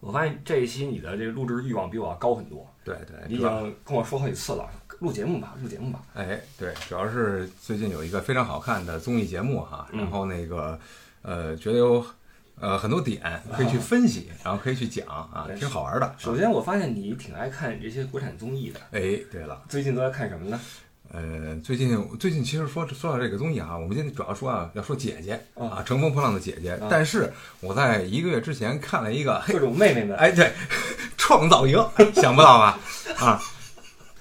[0.00, 2.66] 我发现这一期你的这个录制欲望比我要高很多。
[2.84, 4.68] 对对，你已经跟我说好几次了，
[5.00, 6.02] 录节目吧，录节目吧。
[6.14, 10.78] 哎，对，主要是最近有一个非常好看的综艺节目哈，嗯然后那个
[11.22, 12.04] 呃，觉得有
[12.60, 13.20] 呃很多点
[13.52, 16.14] 可以去分析，然后可以去讲啊，挺好玩的。
[16.16, 20.58] 首先，我发现你挺爱看这些国产综艺的，哎，对了，最近都在看什么呢？
[21.10, 26.78] 呃，最近最近其实说说到这个综艺啊，我们今天主要说啊，要说姐姐啊啊，乘风破浪的姐姐。
[26.90, 30.52] 但是我在一个月之前看了一个，各种妹妹们， 哎，对，
[31.16, 31.82] 创造营，
[32.14, 32.78] 想不到吧？
[33.18, 33.40] 啊，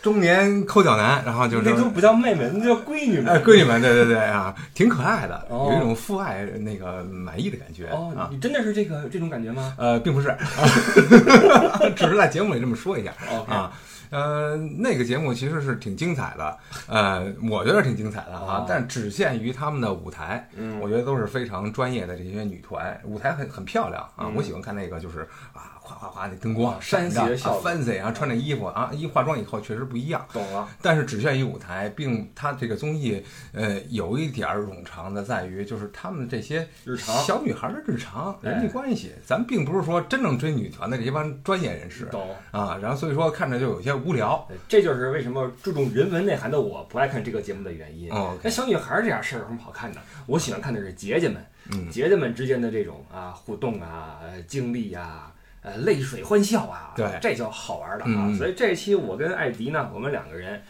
[0.01, 3.33] 中年抠脚男，然后就是那都不叫妹妹，那叫闺女们。
[3.35, 7.89] 哎，闺女们，对对对啊，挺可爱的，哦有一种父爱那个满意的感觉。
[8.31, 9.75] 你真的是这个这种感觉吗？
[9.77, 10.33] 呃，并不是，
[11.97, 13.73] 只是在节目里这么说一下哦啊。
[14.09, 16.57] 呃，那个节目其实是挺精彩的，
[16.87, 25.21] 呃，我觉得挺精彩的啊哦，但只限于他们的舞台，嗯我觉得都是非常专业的这些女团，舞台很很漂亮啊嗯，我喜欢看那个就是
[25.53, 30.25] 啊，哗哗哗那灯光山闪着，fancy 啊，穿着衣服啊，一化妆以后确实不一样。
[30.33, 30.67] 懂了。
[30.81, 44.45] 但是只限于舞台，并它这个综艺，呃，有一点儿冗长的在于，就是他们这些日常小女孩的日常哎人际关系，咱并不是说真正追女团的这帮专业人士懂，啊，然后所以说看着就有些无聊。
[44.67, 48.11] 这就是为什么注重人文内涵的我不爱看这个节目的原因。
[48.11, 50.01] 哦那小女孩儿这点事儿有什么好看的？
[50.25, 55.31] 我喜欢看的是姐姐们，嗯姐姐们之间的这种啊互动啊、呃经历呀、
[55.67, 58.27] 呃泪水欢笑啊，对这叫好玩的啊。
[58.29, 60.61] 嗯所以这一期我跟艾迪呢，我们两个人，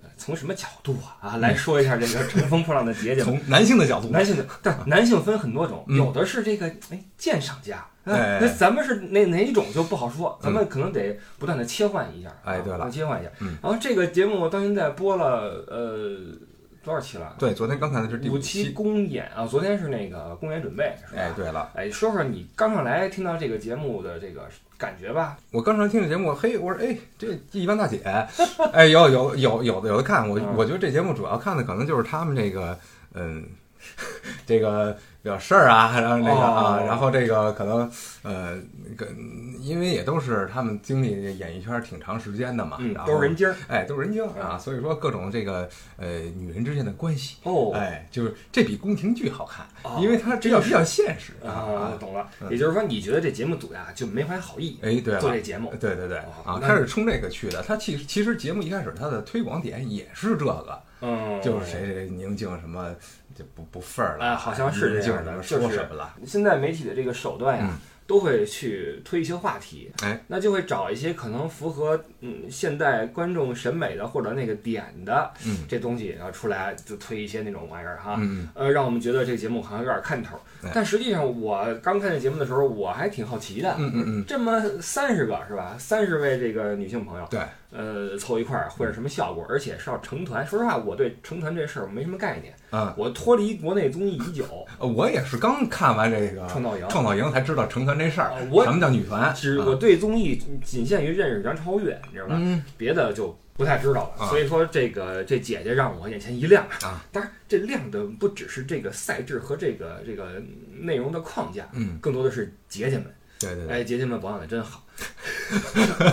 [0.00, 3.22] 呃，从什么角度啊啊来说一下这个乘风破浪的姐姐。
[3.22, 12.28] 从男性的角度，男性的，但男性分很多种，嗯有的是这个哎鉴赏家，那咱们是哪哪一种就不好说，咱们可能得不断的切换一下。
[12.28, 13.30] 啊哎对了切换一下。
[13.40, 16.16] 嗯然后这个节目到现在播了呃
[16.86, 17.34] 多少期了？
[17.36, 18.70] 对，昨天刚看的是第五期。
[18.70, 21.20] 公演啊，昨天是那个公演准备是吧？
[21.20, 24.48] 哎，对了，哎，说说你刚上来听到这个节目的这个
[24.78, 25.36] 感觉吧。
[25.50, 28.00] 我刚上来听这节目，嘿，我说哎，这一般大姐，
[28.72, 32.78] 哎，有有有有的有的看，我嗯我觉得这节目主要看的可能就是他们这个，
[33.14, 33.44] 嗯，
[34.46, 34.96] 这个
[35.26, 37.90] 比较事儿啊，然后那个啊哦，然后这个可能
[38.22, 38.56] 呃，
[38.96, 39.08] 跟
[39.60, 47.38] 因为也都是他们经历演艺圈挺长时间的嘛，嗯，然都是人精儿哎，都是人精啊，所以说各种这个呃女人之间的关系。
[47.42, 47.72] 哦。
[47.74, 52.28] 哎，就是这比宫廷剧好看，哦因为它比较比较现实啊，懂了。
[52.40, 55.74] 嗯也就是说，你觉得这节目组呀就没怀好意哎，对，做这节目？
[55.80, 57.60] 对对对啊，他是冲这个去的。
[57.64, 62.94] 他其实其实节目一开始他的推广点也是这个，嗯，就是谁谁宁静什么
[63.36, 67.78] 就不不份儿了，哎好像是这样的就是说什么了，现在媒体的这个手段呀，嗯。
[68.08, 80.70] 都会去推一些话题，哎，那就会找一些可能符合嗯现代观众审美的或者那个点的嗯这东西，然后出来就推一些那种玩意儿哈，嗯呃，让我们觉得这个节目好像有点看头哎。
[80.74, 83.74] 但实际上，我刚看这节目的时候，我还挺好奇的。
[83.78, 85.76] 嗯嗯嗯，这么三十个是吧？
[85.78, 89.44] 三十位这个女性朋友，对，呃，凑一块儿会是什么效果？
[89.48, 90.46] 而且是要成团。
[90.46, 92.52] 说实话，我对成团这事儿没什么概念。
[92.70, 94.44] 啊，我脱离国内综艺已久，
[94.78, 101.98] 呃我也是刚看完这个创造营创造营才知道成团这事儿啊，我什么叫女团，只啊我对综艺仅限于认识杨超越，
[102.30, 104.24] 嗯别的就不太知道了。
[104.24, 107.04] 啊所以说，这个这姐姐让我眼前一亮啊！
[107.12, 113.06] 当然，这亮的不只是这个赛制和这个这个内容的框架，嗯，更多的是姐姐们。
[113.38, 114.82] 对对对，哎，姐姐们保养的真好，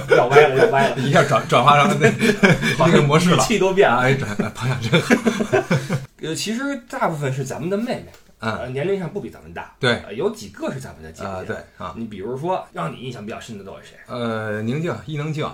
[0.09, 2.11] 要歪了要歪了，一下转转化成那
[2.79, 3.99] 那个模式了气都变了。
[3.99, 5.15] 哎，转保养真好，
[6.21, 8.07] 呃，其实大部分是咱们的妹妹，
[8.39, 11.47] 嗯，呃，年龄上不比咱们大，对呃有几个是咱们的姐啊姐。
[11.47, 13.97] 对啊，你比如说，让你印象比较深的都是谁？
[14.07, 15.49] 呃，宁静伊能静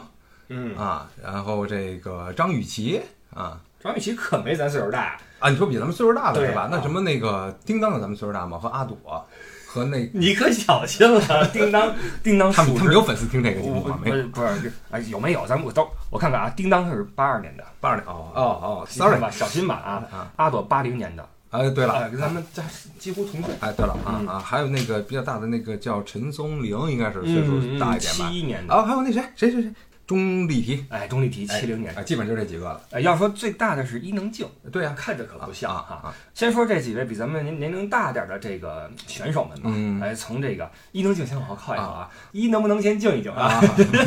[0.50, 3.02] 嗯，啊，然后这个张雨绮
[3.34, 3.60] 啊。
[3.82, 6.64] 张雨绮可没咱岁数大，啊，你说比咱们岁数大的是吧？
[6.64, 8.58] 啊那什么那个叮当的咱们岁数大吗？
[8.60, 8.98] 和阿朵
[9.66, 13.98] 和那 你可小心了，叮当，叮当他们他们有粉丝听这个节目吗？
[14.04, 15.46] 没有，不是哎，有没有？
[15.48, 20.32] 咱们我都我看看啊，叮当是八二年的八二年哦哦哦，sorry 吧，小心吧啊啊！
[20.36, 22.62] 阿朵八零年的，哎，对了，哎，跟咱们家
[22.98, 28.40] 几乎同岁，哎，对了啊嗯啊，还有那个比较大的那个叫陈松伶，应该是岁数嗯大一点吧七。
[28.40, 29.72] 一年的，啊，还有那谁谁谁谁，
[30.10, 32.02] 钟丽缇，哎，钟丽缇七零年的。
[32.02, 32.82] 啊，基本就这几个了。
[32.90, 35.96] 哎，要说最大的是伊能静，对呀，看着可不像啊哈。
[35.98, 43.62] 啊，先说这几位比咱们年年龄大点的这个选手们吧，嗯哎，从这个伊能静先往后靠一靠啊，一能不能先静一静啊？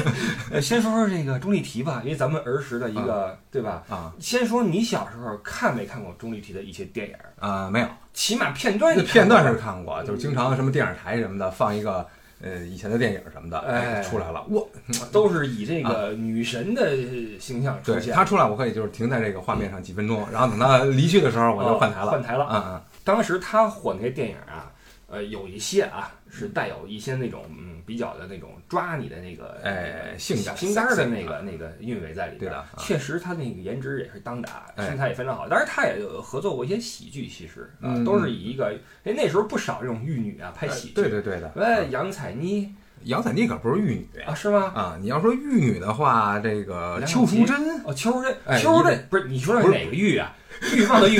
[0.60, 3.84] 先说说这个钟丽缇吧，因为咱们儿时的一个对吧？
[3.88, 7.30] 啊先说你小时候看没看过钟丽缇的一些电影儿？
[7.48, 12.04] 啊，没有，起码片段片段是看过吧看过，就是经常什么电视台什么的放一个
[12.42, 14.68] 呃以前的电影什么的，哎出来了，我，
[15.12, 18.12] 都是以这个女神的形象出对现。
[18.12, 22.06] 她出来，我可以就是停在这个画面上几分钟，然后等她离去的时候，我就换台了。
[22.06, 24.72] 哦换台了嗯嗯，当时她火那些电影啊，
[25.08, 32.40] 呃，有一些啊是带有一些那种嗯比较的那种抓你的那个哎性感小心肝儿的那个那个韵味在里边。
[32.40, 35.48] 对的啊确实他那个颜值也是当打，哎身材也非常好。
[35.48, 38.74] 当然他也合作过一些喜剧，其实啊嗯都是以一个
[39.04, 41.52] 哎那时候不少这种玉女啊拍喜剧，对对对的。
[41.56, 42.74] 哎杨采妮
[43.04, 44.72] 杨采妮可不是玉女啊是吗？
[44.74, 44.98] 啊！
[45.00, 50.32] 你要说玉女的话，这个邱淑贞哦，邱淑贞，哎邱淑贞不是你说的不是哪个玉啊？
[50.74, 51.18] 欲望的欲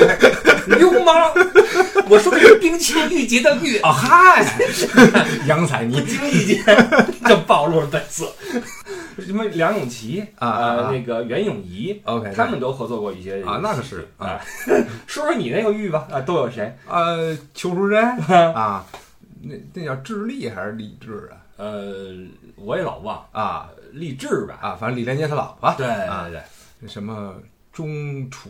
[0.66, 1.32] 流氓？
[2.08, 4.44] 我说的是冰清玉洁的玉哦嗨，
[5.46, 6.64] 杨采不妮经意间
[7.26, 8.30] 就暴露了本色。
[9.18, 14.40] 什么梁咏琪啊那个袁咏仪，，OK，他们都合作过一些啊那个是啊。
[15.06, 16.74] 说说你那个玉吧啊，都有谁？
[16.88, 18.02] 呃邱淑贞
[18.54, 18.84] 啊，
[19.42, 21.36] 那那叫智利还是励志啊？
[21.58, 22.06] 呃，
[22.56, 24.58] 我也老忘，啊励志吧？
[24.60, 26.40] 啊，反正李连杰他老婆对啊对
[26.80, 27.34] 对，什么
[27.72, 28.48] 钟楚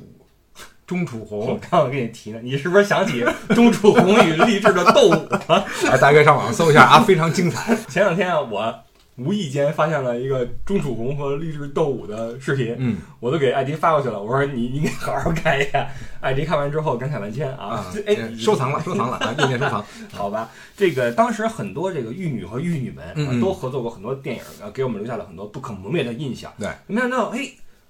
[0.93, 3.25] 钟楚我红， 刚我给你提呢，你是不是想起
[3.55, 5.65] 钟楚红与励志的斗舞了？
[5.91, 7.75] 哎，大家可以上网搜一下啊，非常精彩。
[7.89, 8.75] 前两天啊，我
[9.17, 14.21] 无意间发现了一个钟楚红和励志斗舞的视频，嗯我都给艾迪发过去了。
[14.21, 15.87] 我说你应该好好看一下。
[16.21, 19.85] 艾迪看完之后感慨万千啊啊，，哎，收藏了，收藏了啊，页面收藏。
[20.13, 26.53] 好吧，这个当时很多这个玉女和玉女们、啊都合作过很多电影，啊，给我们留下了很多不可磨灭的印象。
[26.59, 27.39] 对，没想到，哎，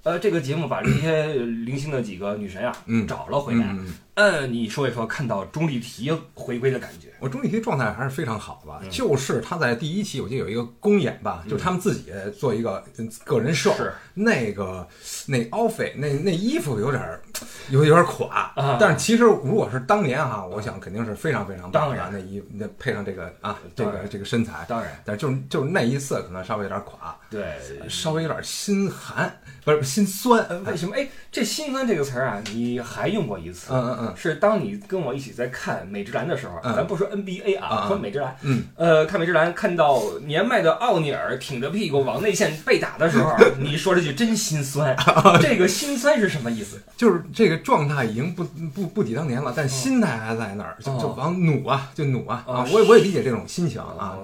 [0.02, 3.76] 呃，这个节目把这些零星的几个女神啊，嗯找了回来。
[4.14, 7.08] 嗯，你说一说看到钟丽缇回归的感觉。
[7.18, 12.84] 我钟丽缇状态还是非常好吧，嗯就是她在第一期我记得有一个公演吧，就是他们自己做一个
[13.24, 14.86] 个人秀，是那个
[15.26, 17.22] 那 outfit 那那衣服有点儿
[17.70, 27.56] 有有点垮，啊但是其实如果是当年哈，我想肯定是非常非常棒的当然那衣那配上这个啊这个这个身材，当然，但是就是就是那一次可能稍微有点垮，对，
[27.88, 29.32] 稍微有点心寒，
[29.64, 30.96] 不是心酸，呃，为什么？
[30.96, 33.72] 哎，这“心酸”这个词儿啊，你还用过一次？
[33.74, 38.34] 嗯嗯嗯是当你跟我一起在看美职篮的时候，嗯咱不说 NBA 啊，啊说美职篮。
[38.40, 44.96] 嗯，呃，看美职篮看到年迈的奥尼尔挺着屁股往内线被打的时候， 你说了句真心酸。
[45.42, 46.80] 这个心酸是什么意思？
[46.96, 48.42] 就是这个状态已经不
[48.74, 52.66] 不不抵当年了，但心态还在那儿，就哦就往努啊，就努啊哦啊！
[52.72, 54.16] 我也我也理解这种心情啊，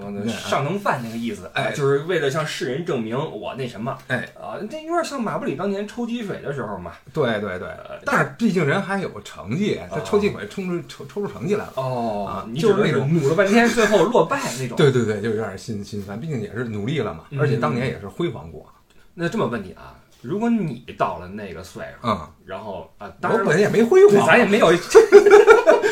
[0.49, 6.93] 上能饭那个意思，哎就是为了向世人证明我那什么，哎啊，这有点像马布里当年抽积水的时候嘛。
[7.13, 7.67] 对对对，
[8.05, 11.73] 但是毕竟人还有成绩，他抽积水冲出抽抽出成绩来了。
[11.75, 14.77] 哦啊你就是那种努了半天，最后落败那种。
[14.79, 18.65] 对对对，就有点心心酸，毕竟也是努力了嘛，嗯而且当年也是辉煌过。
[19.13, 24.67] 那这么问你啊，如果你到了那个岁数，嗯，然后啊，当然我本人也没辉，煌，咱也没有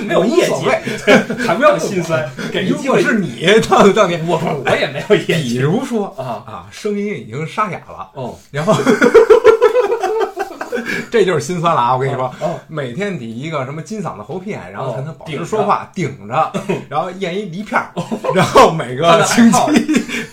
[0.07, 0.81] 没有业绩无所谓，
[1.45, 6.45] 谈不上心酸， 给如果是你到当年，我我也没有业绩比如说啊。
[6.47, 8.73] 啊，声音已经沙哑了，哦，然后
[11.11, 11.93] 这就是心酸了啊！
[11.95, 16.51] 我跟你说，哦，每天抵一个什么金嗓子喉片，然后才能保持说话，顶着，
[16.89, 17.91] 然后咽一梨片儿，
[18.35, 19.59] 然后每个星期，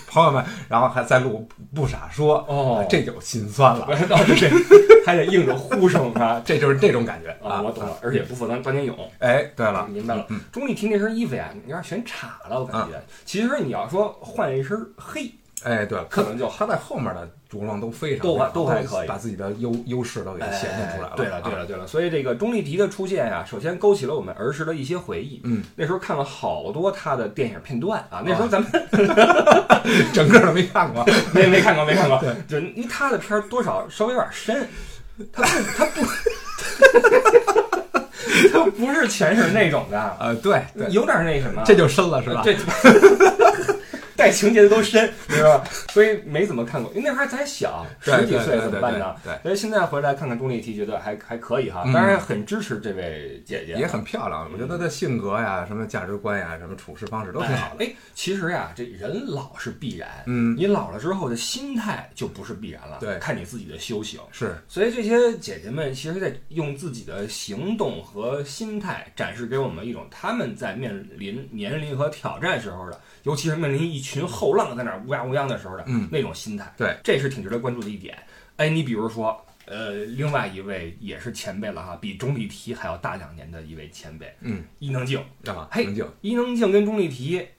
[0.07, 3.87] 朋友们，然后还在录不傻说，哦这就心酸了，
[5.05, 7.61] 还得硬着呼声啊这就是这种感觉啊！
[7.61, 8.97] 我懂了，而且不负咱当年勇。
[9.19, 12.99] 哎，对了，明白了嗯，钟丽缇那身衣服呀，你有点选岔了，我感觉。
[13.23, 15.31] 其实你要说换一身黑，
[15.63, 21.13] 哎，对了，可能就他在后面的着装都非常都还都还可以把自己的优优势都给显现出来了。
[21.13, 25.41] 哎对了，对啊，了，对了，所以这个钟丽缇的出现呀，首先勾起了我们儿时的一些回忆。
[25.43, 28.69] 嗯，那时候看了好多她的电影片段啊，那时候咱们
[30.13, 31.03] 整个都没看过。
[31.33, 32.21] 没没看过，没看过。
[32.47, 34.67] 就因为她的片儿多少稍微有点深，
[35.31, 36.01] 她不她不
[38.51, 42.41] 他不是全是那种的，呃，对对，有点那什么，这就深了是吧？
[42.43, 42.53] 这
[44.25, 45.69] 带情节的都深， 知道吧？
[45.89, 49.15] 所以没怎么看过，因为那会儿还小，十几岁对对对怎么办呢？
[49.23, 51.83] 对对所以现在回来看看钟丽缇，觉得还还可以哈。
[51.85, 57.85] 嗯当然很支持这位姐姐，也很漂亮，我觉得她的性格呀、什么价值观呀、什么处事方式都挺好的。
[57.85, 64.19] 哎，其实呀，这人老是必然，嗯，你老了之后的心态就不是必然了，对看你自己的修行。
[64.31, 76.71] 是，所以这些姐姐们其实在用自己的行动和心态展示给我们一种他们在面临年龄和挑战时候的，尤其是面临一群后浪在那儿乌泱乌泱的时候的，嗯那种心态。
[76.77, 78.17] 对，这是挺值得关注的一点。
[78.57, 85.19] 哎，你比如说，呃，另外一位也是前辈了哈，比钟丽缇还要大两年的一位前辈，嗯伊能静。
[85.47, 87.49] 啊，嘿宁静，伊能静跟钟丽缇，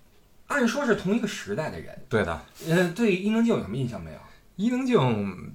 [0.46, 2.40] 按说是同一个时代的人，对的。
[2.68, 4.18] 呃，对伊能静有什么印象没有？
[4.56, 4.96] 伊能静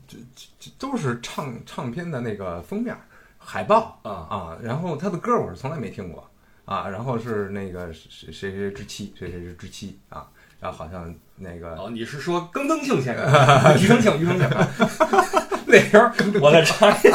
[0.07, 2.95] 这这这都是唱唱片的那个封面
[3.39, 6.29] 海报啊啊，然后他的歌我是从来没听过
[6.65, 10.29] 啊，然后是那个谁谁谁之妻，谁谁谁之妻啊，
[10.61, 13.25] 然后好像那个哦，你是说更登庆先生？
[13.81, 14.47] 余生庆，余生庆。
[14.47, 14.67] 啊
[15.65, 16.09] 那时候
[16.41, 17.07] 我再插一，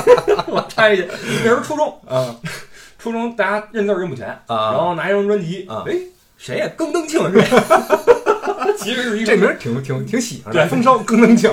[0.50, 1.06] 我插一句，
[1.44, 2.34] 那时候初中，啊
[2.98, 5.92] 初中大家认字儿认不全，啊然后拿一张专辑，啊哎，
[6.36, 6.66] 谁呀？
[6.76, 7.48] 更登庆是谁？
[8.78, 11.52] 其实是一这名儿挺挺挺喜欢的，对风骚更能讲。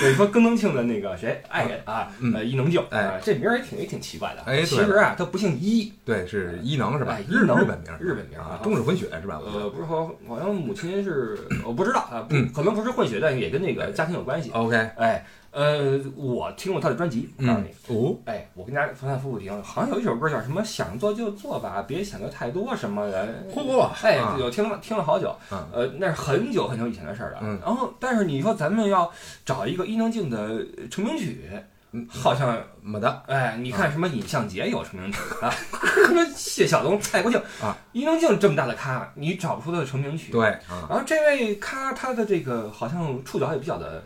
[0.00, 2.32] 对，说更能庆的那个谁，爱人啊，嗯。
[2.34, 3.00] 呃，伊能静，哎。
[3.00, 4.42] 啊这名儿也挺也挺奇怪的。
[4.46, 7.12] 哎其实啊，他不姓伊，对，是伊能是吧？
[7.18, 7.24] 哎？
[7.28, 9.40] 日日本名儿，日本名儿啊，中日混血是吧？
[9.44, 14.50] 呃，不是好，好像母亲是我不知道啊，可能不是混血，但也跟那个家庭有关系。
[14.52, 17.64] OK，哎，呃，我听过他的专辑，我告诉嗯。
[17.64, 23.28] 你，哦，哎，我跟大家反反复复听，好像有一首歌叫什么“想做就做吧，别想的太多”什么的。
[23.52, 25.66] 嚯，哎啊，有听了听了好久，嗯。
[25.72, 27.38] 呃，那是很久很久以前的事儿了。
[27.42, 27.58] 嗯。
[27.64, 29.10] 然后，但是你说咱们要
[29.44, 31.50] 找一个伊能静的成名曲，
[31.92, 35.50] 嗯好像没得，哎，你看什么尹相杰有成名曲 啊，
[36.06, 40.30] 什么谢晓东、蔡国庆啊，伊能静这么大的咖，你找不出他的成名曲。
[40.30, 44.04] 对啊，然后这位咖他的这个好像触角也比较的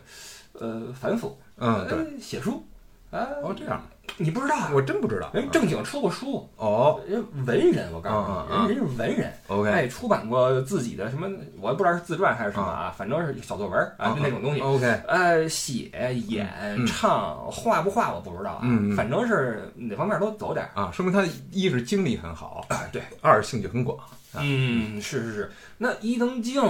[0.60, 2.64] 呃反腐，嗯，对，呃，写书
[3.10, 3.80] 啊，哦，这样，
[4.16, 4.70] 你不知道啊？
[4.74, 5.30] 我真不知道。
[5.32, 11.28] 人正经出过书，哦人文人，我告诉你，人人是文人，，OK，哎，出版过自己的什么，
[11.60, 14.60] 我也不知道是自传还是什么啊，反正是小作文啊，就那种东西。
[14.60, 15.90] OK，呃，写、
[16.28, 18.62] 演、嗯唱，画不画我不知道啊，
[18.96, 20.68] 反正是哪方面都走点。
[20.74, 23.96] 啊，说明他一是精力很好，哎，对，二是兴趣很广。
[23.98, 25.52] 啊嗯，是是是。
[25.78, 26.60] 那伊能静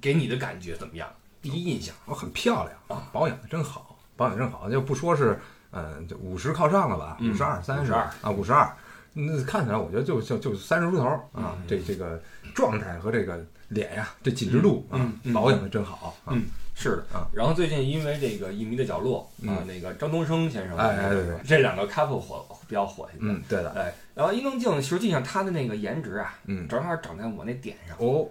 [0.00, 1.08] 给你的感觉怎么样？
[1.44, 5.38] 第一印象，我，很漂亮啊，保养的真好，保养真好，就不说是，
[5.72, 8.74] 嗯，就五十靠上了吧，嗯五十二、三十52啊，五十二，
[9.12, 12.18] 那看起来我觉得就就就三十出头啊嗯，这这个
[12.54, 14.98] 状态和这个脸呀，这紧致度啊
[15.34, 17.28] 保养的真好啊嗯，是的啊。
[17.34, 23.06] 然后最近因为这个《一迷的角落》啊嗯，那个张东升先生，哎哎对对这两个 couple 火比较火。
[23.18, 27.98] 嗯，对的，哎，然后伊能静实际上她的那个颜值啊，嗯，正好长在我那点上。
[27.98, 28.26] 哦，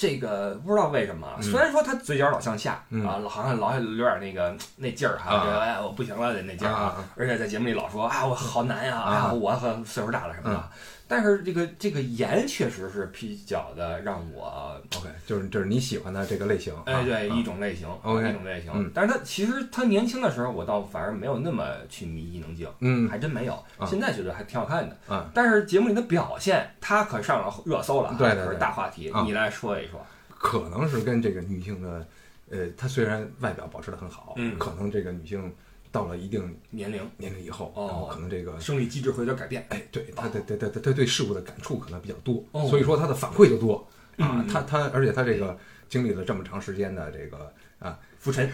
[0.00, 10.68] 这个不知道为什么，嗯虽然说他嘴角老向下、嗯啊，好像老有点那个那劲儿哈，啊这个哎我不行了的那劲儿啊啊而且在节目里老说啊我好难呀，啊哎呀我很岁数大了什么的。
[11.08, 18.70] 嗯但是这个这个颜确实是比较的让我 OK，就是就是你喜欢的这个类型，哎，对，啊一种类型，OK 一种类型。
[18.74, 23.54] 嗯但是他其实他年轻的时候，我倒反而没有那么去迷伊能静，嗯还真没有。
[23.78, 24.96] 啊现在觉得还挺好看的。
[25.08, 29.10] 嗯，但是节目里的表现，他可上了热搜了啊，对对对可是大话题。
[29.10, 30.04] 啊你来说一说。
[30.28, 32.06] 可能是跟这个女性的，
[32.50, 35.52] 呃，她虽然外表保持的很好，嗯可能这个女性
[35.90, 39.64] 到了一定年龄、年龄以后，哦然后可能这个生理机制会有点改变。
[39.70, 43.76] 哎，对他对对对对，他对事物的感触可能比较多，哦所以说他的反馈就多
[44.18, 44.46] 啊嗯。
[44.46, 45.56] 他他，而且他这个
[45.88, 48.50] 经历了这么长时间的这个啊，浮沉，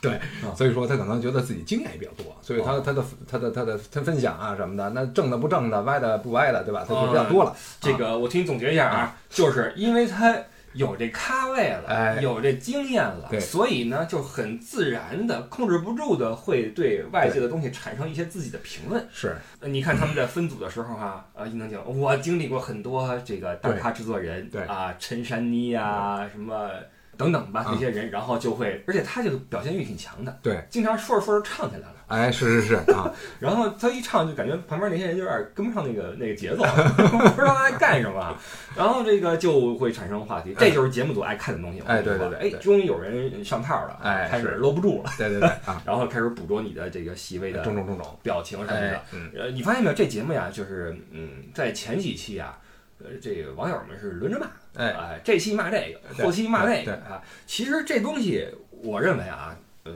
[0.00, 0.12] 对
[0.42, 6.84] 啊，所以说他可能觉得自己经验也比较多，所以他哦他的他的他的他分享啊什么的，那正的不正的，歪的不歪的，对吧？
[6.88, 7.54] 他就比较多了。
[7.80, 10.34] 这个我听你总结一下啊，就是因为他
[10.78, 19.04] 有这咖位了，哎有这经验了，所以呢就很自然的、控制不住的会对外界的东西产生一些自己的评论。
[19.12, 26.70] 是呃你看他们在分组的时候哈、啊，伊能静，我经历过很多这个大咖制作人，对啊，陈珊妮啊，什么
[27.18, 27.66] 等等吧，啊。
[27.72, 38.34] 这些人，然后就会，而且他这个表现欲挺强的，对，经常说着说着唱起来了，哎，是是是啊， 然后他一唱就感觉旁边那些人有点跟不上那个那个节奏， 不知道他在干什么，
[38.76, 41.82] 然后这个就会产生话题，这就是节目组爱看的东西。
[41.86, 48.88] 哎对对对哎，终于有人上套了，哎开始搂不住了，对对对啊， 然后开始捕捉你的这个细微的种种种种，表情什么的。
[48.88, 49.94] 哎。，嗯，呃，你发现没有？
[49.94, 52.56] 这节目呀，就是嗯，在前几期啊，
[53.00, 57.22] 呃，这个网友们是轮着骂，哎，哎，这期骂这个，后期骂那对个啊。
[57.46, 59.94] 其实这东西，我认为啊，嗯，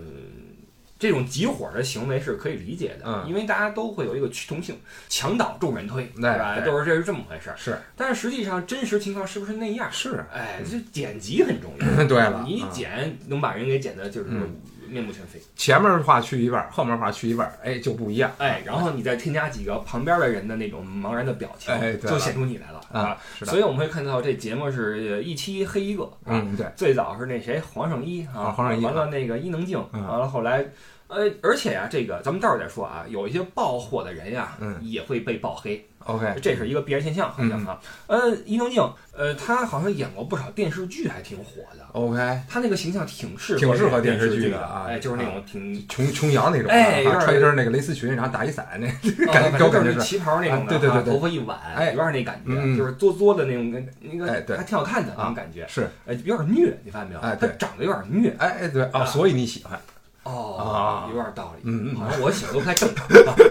[0.99, 4.79] 这种集火的行为是可以理解的，嗯因为大家都会有一个趋同性，
[5.09, 6.55] 墙倒众人推，对吧？
[6.57, 7.57] 对都是这是这么回事儿。
[7.57, 9.91] 是但是实际上，真实情况是不是那样？
[9.91, 11.87] 是，哎，这剪辑很重要。
[12.07, 14.61] 对了你啊剪能把人给剪的就是嗯
[14.93, 15.41] 面目全非。
[15.57, 18.31] 前面的话去一半，后面的话去一半，哎，就不一样。
[18.39, 26.27] 哎，然后你再添加几个旁边的人的那种茫然的表情，哎就显出你来了啊，是的所以我们会看到这节目是一期黑一个啊。
[26.27, 30.65] 嗯，对，最早是那谁黄圣依啊，啊黄圣依完了那个伊能静，嗯完了后来。
[31.13, 37.79] 呃，而且呀、这个咱们待会儿再说啊，有一些爆火的人呀，嗯也会被爆黑，OK，这是一个必然现象，好像啊。
[38.07, 38.83] 呃，伊能静，
[39.15, 41.85] 呃，她好像演过不少电视剧，还挺火的。
[41.93, 42.17] OK，
[42.49, 48.87] 她那个形象挺适合挺适合电电视剧的啊哎，就是那种挺琼琼瑶那种，啊哎穿一身那个蕾丝裙，然后打一伞，那
[49.27, 57.21] 呃感反正就是给我感觉是，旗袍那种的，啊对对对对头发一挽，哎有点那感觉，就是作作的那种，那个哎对还挺好看的那啊种感觉，是，哎，有点虐，你发现没有？
[57.21, 59.79] 哎对他长得有点虐，哎哎对啊哦，所以你喜欢，
[60.25, 63.07] 哦啊，有点道理，嗯嗯好像我喜欢都不太正常。
[63.07, 63.35] 啊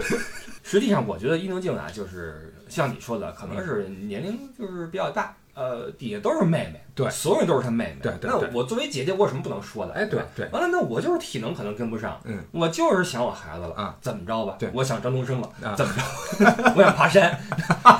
[0.64, 7.98] 实际上，我觉得伊能静啊，就是像你说的，可能是年龄就是比较大，呃，底下都是妹妹，对所有人都是她妹妹。
[8.00, 9.92] 对对对那我作为姐姐，我有什么不能说的？
[9.92, 14.54] 哎，对对，完了，那我就是体能可能跟不上，嗯，我就是想我孩子了，啊，怎么着吧？
[14.58, 16.72] 对我想张东升了，啊怎么着？
[16.76, 17.38] 我想爬山，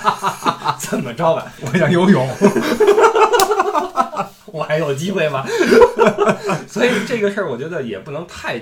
[0.79, 1.53] 怎么着吧？
[1.61, 2.27] 我想游泳，
[4.53, 5.45] 我还有机会吗？
[6.69, 8.57] 所以这个事儿，我觉得也不能太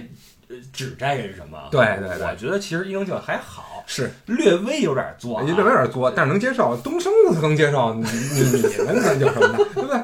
[0.49, 1.59] 呃指摘人什么。
[1.70, 6.76] 对对对我觉得其实伊能静还好，是略微有点作、啊，略微有点作，但是能接受。
[6.76, 9.59] 东升他能接受，你你你们能叫什么呢？
[9.75, 10.00] 对不对？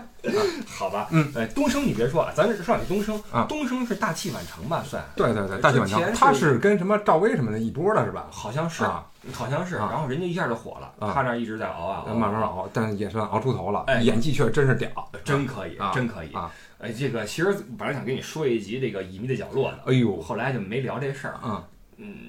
[0.66, 1.06] 好吧？
[1.12, 4.82] 嗯，哎，东升你别说啊，咱说起东升啊东升是大器晚成吧？
[4.84, 6.02] 算对对对，大器晚成。
[6.12, 8.26] 他是跟什么赵薇什么的一波的是吧？
[8.28, 14.90] 好像是，啊好像是，啊然后人家一下就火了，啊他那一直在熬啊，慢慢，熬，但也算熬出头了哎，演技确实真是屌，
[15.24, 16.32] 真可以啊，真可以。
[16.32, 16.50] 啊！
[16.78, 21.34] 哎，这个其实本来想跟你说一集这个隐秘的角落的，哎呦，后来就没聊这事儿。
[21.34, 21.62] 啊，嗯，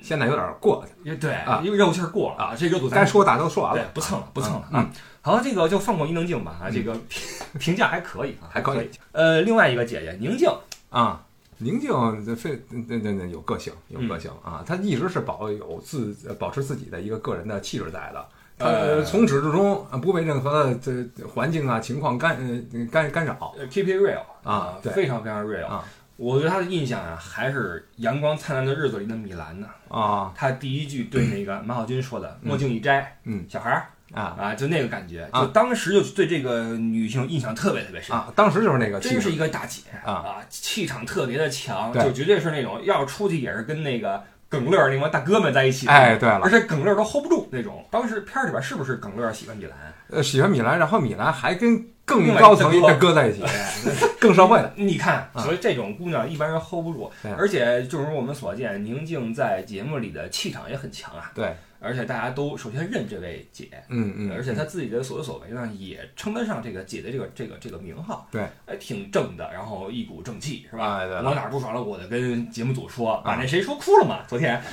[0.02, 4.90] 现在有点过去，因为对啊，因为热乎气儿过了啊，这热度咱该说的都说完了，对不蹭了，不蹭了嗯啊。
[5.22, 8.90] 好，这个就放过伊能静吧啊，这个评评价还可以啊，还可以。
[9.12, 10.50] 呃，另外一个姐姐宁静，
[10.90, 11.24] 啊。
[11.60, 11.90] 宁静
[12.24, 14.64] 这非那那那有个性，有个性嗯啊！
[14.64, 18.24] 她一直是保有自呃保持自己的一个个人的气质在的。
[18.60, 25.84] 她呃从始至终啊不被任何的这环境啊情况干呃干干扰呃，keep it real 啊对非常非常 real 啊。
[26.18, 29.68] 我对她的印象啊，还是《阳光灿烂的日子》里的米兰呢。
[29.88, 38.16] 啊她第一句对那个马小军说的“墨镜一摘，嗯小孩儿啊啊”，就那个感觉，啊就当时就对这个女性印象特别特别深。
[38.16, 38.32] 啊！
[38.36, 47.86] 当时就是那个真是一个大姐啊气场特别的强，就绝对是那种要出去也是跟那个耿乐那帮大哥们在一起的，哎对了而且耿乐都 hold 不住那种。
[47.92, 49.78] 当时片儿里边是不是耿乐喜欢米兰？
[50.10, 53.44] 呃喜欢米兰，然后米兰还跟更高层个的搁在一起，
[54.18, 54.74] 更社会的。
[54.78, 61.30] 你看，啊所以这种姑娘一般人 hold 不住，而且就如我们所见，宁静在节目里的气场也很强啊。
[61.36, 68.26] 对，而且大家都首先认这位姐，嗯嗯，而且她自己的所作所为呢，也称得上这个姐的这个这个这个名号。
[68.32, 71.02] 对，哎，挺正的，然后一股正气，是吧？
[71.26, 74.20] 我哪儿不爽了，我就跟节目组说，把啊那谁说哭了嘛？
[74.30, 74.62] 昨天，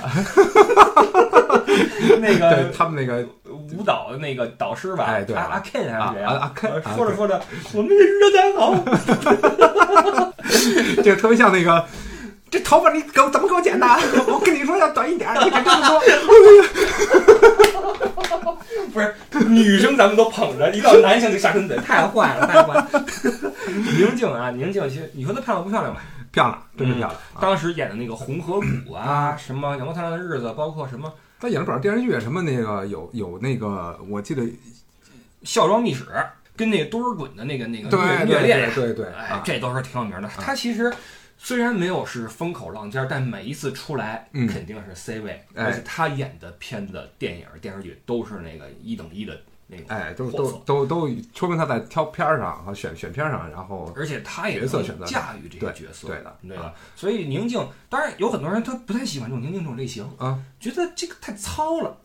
[2.21, 3.27] 那个他们那个
[3.73, 7.41] 舞蹈的那个导师吧，哎对阿阿 Ken 还啊是谁啊啊 Ken，说着说着，
[7.73, 8.75] 我们认识的才好。
[11.03, 11.83] 这个特别像那个。
[12.51, 13.85] 这头发你给我怎么给我剪的？
[14.31, 15.99] 我跟你说要短一点，你敢这么说？
[18.93, 19.13] 不是
[19.49, 22.87] 女生咱们都捧着，一到男性就下身子，太坏了，太坏了。
[23.97, 26.01] 宁静啊，宁静，其实你说她漂亮不漂亮吧？
[26.31, 27.11] 漂亮，真是漂亮。
[27.11, 34.43] 啊当时演的那个《红河谷》啊，什么《阳光灿烂的日子》，包括什么他演了不少电视剧，什么那个有有那个，我记得
[35.43, 36.03] 《孝庄秘史》，
[36.55, 40.27] 跟那个多尔衮的那个那个对虐恋，对对对哎啊，这都是挺有名的。
[40.27, 40.91] 他其实
[41.37, 44.47] 虽然没有是风口浪尖，但每一次出来嗯。
[44.47, 45.65] 肯定是 C 位，哎。
[45.65, 49.37] 而且他演的片子、电影、电视剧都是那个一等一的
[49.67, 56.73] 那种，哎，都都都都说明他在挑片儿上和选选片儿上，然后而且他也色选择驾驭这个角色，对的对吧？
[56.95, 61.97] 所以宁静，当然有很多人他不太喜欢这种宁静这种类型，啊觉得这个太糙了，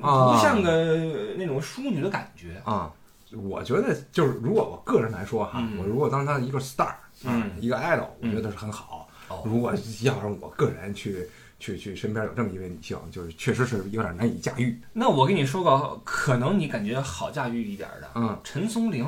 [0.00, 2.60] 啊不像个那种淑女的感觉。
[2.64, 2.92] 啊，
[3.32, 9.08] 我觉得就是如果我个人来说哈，嗯我如果当他一个 star 啊嗯，一个 idol，我嗯觉得是很好。
[9.28, 14.78] 哦如果要让我个人去去去身边有这么一位女性，就是确实是有点难以驾驭。
[14.92, 19.06] 那我跟你说个可能你感觉好驾驭一点的，嗯，陈松伶。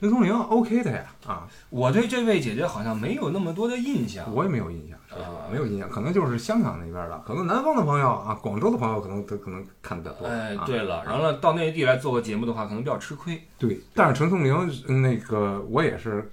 [0.00, 4.32] 陈松伶 OK 的呀啊，我对这位姐姐好像没有那么多的印象。
[4.32, 10.28] 我也没有印象，啊没有印象，可能就是香港那边的，可能南方的朋友啊，广州的朋友可能都可能看的比较多。
[10.28, 13.42] 哎啊，对了，然后呢，到内地来做个节目的话，可能比较吃亏。
[13.58, 14.54] 对，但是陈松伶
[14.86, 16.30] 嗯那个我也是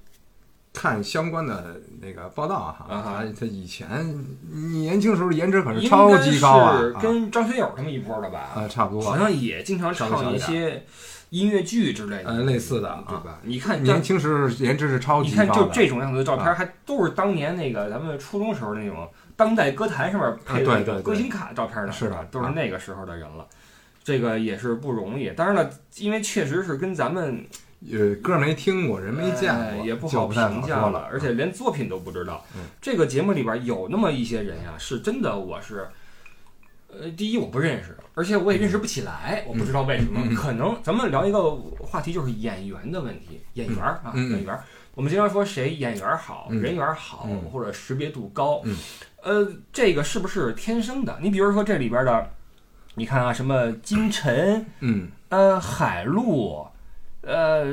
[0.75, 3.87] 看相关的那个报道哈，啊他他以前
[4.81, 8.51] 年轻时候颜值可是超级高啊跟张学友他们一波的吧？
[8.53, 10.83] 啊，差不多好像也经常唱一些
[11.29, 13.39] 音乐剧之类的，呃类似的啊对吧？
[13.43, 22.25] 你看年轻时颜值是超级你高的，看就这种样子的照片，啊还都是当年那个咱们初中时候那种当代歌坛上面配的那个歌星卡照片呢，是的吧？
[22.29, 23.47] 都是啊那个时候的人了。
[24.03, 27.43] 这个也是不容易，当然了，因为确实是跟咱们
[27.91, 32.43] 呃歌没听过，人没见哎过，也不好评价说了，而且连作品都不知道。
[32.55, 35.87] 嗯这个节目里边有那么一些人呀，是真的，我是，
[36.87, 40.21] 呃，第一我不认识，而且我也认识不起来，我不知道为什么。
[40.35, 44.59] 可能咱们聊一个话题，就是演员的问题，演员啊，演员。
[44.93, 48.61] 我们经常说谁演员好，嗯人缘好，嗯或者识别度高。
[48.63, 48.77] 嗯
[49.21, 51.17] 呃，这个是不是天生的？
[51.21, 52.29] 你比如说这里边的，
[52.93, 56.65] 你看啊，什么金晨，嗯呃，海陆，
[57.25, 57.65] 呃，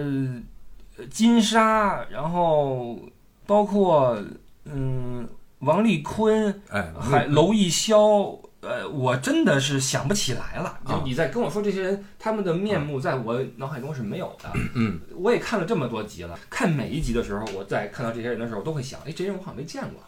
[1.10, 2.98] 金沙，然后
[3.46, 4.18] 包括
[4.64, 10.78] 嗯，王丽坤，哎，还娄艺潇，呃，我真的是想不起来了。
[10.86, 14.50] 就啊你在跟我说这些人，他们的面目在我脑海中是没有的。
[14.74, 20.02] 嗯，我也看了这么多集了，看每一集的时候，我在看到这些人的时候，都会想，哎，这人我好像没见过。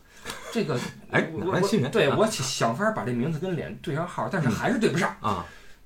[0.51, 0.79] 这个，
[1.11, 5.15] 哎我我对我想法把这名字跟脸对上号，但是嗯还是对不上。
[5.21, 5.45] 啊，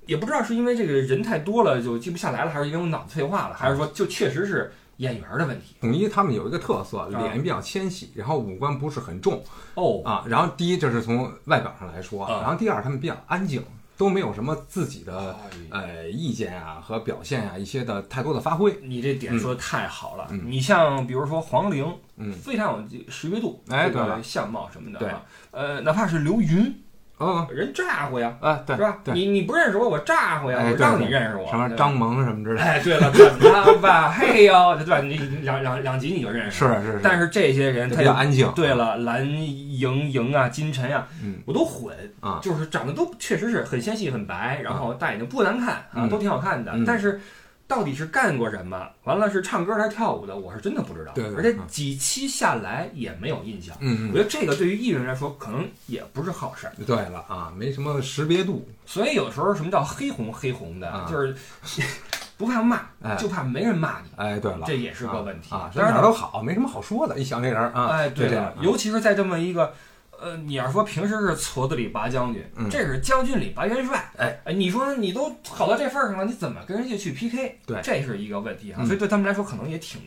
[0.09, 5.77] 也不知道是因为这个人太多了就记不下来了，还是因为我脑子退化了，还是说就确实是演员的问题。
[5.83, 9.45] 统一他们有一个特色，啊脸比较纤细，然后五官不是很重
[9.75, 10.25] 哦，啊。
[10.27, 13.63] 然后第一，这是从外表上来说，啊然后第二，他们比较安静，
[13.99, 15.37] 都没有什么自己的
[15.71, 18.79] 哎呃意见啊和表现啊一些的太多的发挥。
[18.83, 20.27] 你这点说的太好了。
[20.31, 21.85] 嗯你像比如说黄龄，
[22.17, 25.23] 嗯非常有这识别度，这个哎对了相貌什么的对啊。
[25.51, 26.75] 呃，哪怕是刘云，
[27.21, 28.99] 嗯人咋呼呀，啊，对是吧？
[29.05, 30.59] 对，你你不认识我，我咋呼呀？
[30.63, 31.49] 我让你认识我。
[31.51, 35.01] 什么张萌什么之类的，哎，对了，怎么吧， 嘿呦，对吧？
[35.01, 36.81] 你两两两集你就认识了。
[36.81, 38.51] 是是是，但是这些人他又较安静。
[38.55, 46.73] 对了，蓝莹莹啊，金晨啊，嗯我都混啊就是长得都确实是很纤细、很白，然后大眼睛不难看啊，嗯都挺好看的。
[46.75, 47.21] 嗯但是
[47.69, 51.13] 到底是干过什么，完了是唱歌还是跳舞的，我是真的不知道。
[51.15, 53.77] 对对而且嗯几期下来也没有印象。
[53.81, 58.67] 嗯我觉得这个对于艺人来说，可能也不是好事对了啊，没什么识别度。
[58.87, 61.37] 所以有时候什么叫黑红黑红的，啊就是
[62.39, 65.55] 不怕骂，哎就怕没人骂你，哎，对了，这也是个问题。
[65.55, 67.19] 啊，当然哪儿都好，没什么好说的。
[67.19, 69.75] 一想这人儿啊，哎，对了尤其是在这么一个，
[70.21, 77.59] 呃，你要说平时是矬子里拔将军，嗯这是将军里拔元帅，哎你说你都好到这份儿上了，你怎么跟人家去 PK？
[77.67, 80.01] 对这是一个问题啊，嗯所以对他们来说可能也挺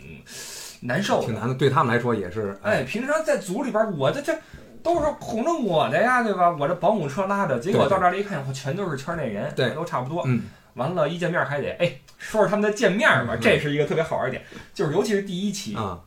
[0.82, 1.26] 难受的。
[1.28, 2.58] 挺难的，对他们来说也是。
[2.63, 4.38] 哎，平常在组里边儿，我的这。
[4.84, 6.50] 都是哄着我的呀，对吧？
[6.60, 10.24] 我这保姆车拉着，结果到这儿一看，我全都是圈内人，对都差不多。
[10.26, 10.41] 嗯，
[10.74, 14.43] 完了，一见面还得哎说说他们的见面吧，嗯这是一个特别好玩的点，
[14.74, 16.02] 就是尤其是第一期，啊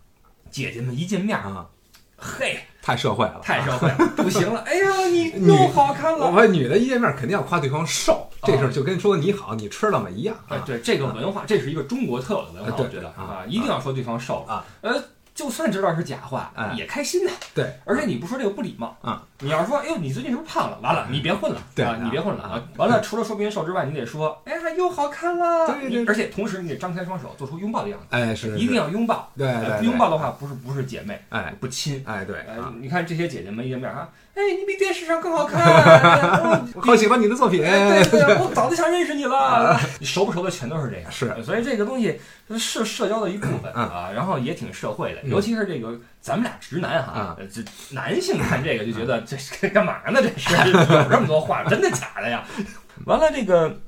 [0.50, 1.70] 姐姐们一见面，啊，
[2.16, 4.60] 嘿，太社会了，太社会了， 不行了！
[4.66, 6.26] 哎呀，你女又好看了。
[6.26, 14.62] 我们女的一见面肯定要夸对方瘦，这事儿就跟说你好，你吃了吗一样啊。，哎对这个文化，这是一个中国特有的文化，我觉得啊啊，一定要说对方瘦啊。
[14.82, 15.02] 呃，
[15.34, 17.32] 就算知道是假话哎，也开心呐。
[17.54, 19.22] 对，而且你不说这个不礼貌啊。
[19.40, 20.78] 你要是说，哎呦，你最近是不是胖了？
[20.80, 22.62] 完了，你别混了，对啊，你别混了啊啊！
[22.76, 25.66] 完了，除了说别人瘦之外，你得说，哎呀，又好看了。
[25.66, 29.30] 对对而且同时你得张开双手，做出拥抱的样子，哎是，一定要拥抱。
[29.36, 29.46] 对
[29.84, 32.02] 拥抱的话，不是不是姐妹，哎不亲。
[32.06, 32.46] 哎对
[32.80, 39.78] 你看这些姐姐们一见面啊，哎，你比电视上更好看，哎 我喜欢你的作品，哎，对对，我早就想认识你了。
[40.00, 42.18] 你熟不熟的全都是这样，是所以这个东西
[42.58, 47.62] 是社交的一部分嗯啊，然后也挺社会的，嗯尤其是这个咱们俩直男哈这
[47.94, 50.20] 男性看这个就觉得这是 干嘛呢？
[50.20, 52.44] 这是有这么多话，真的假的呀？
[53.06, 53.80] 完了，这个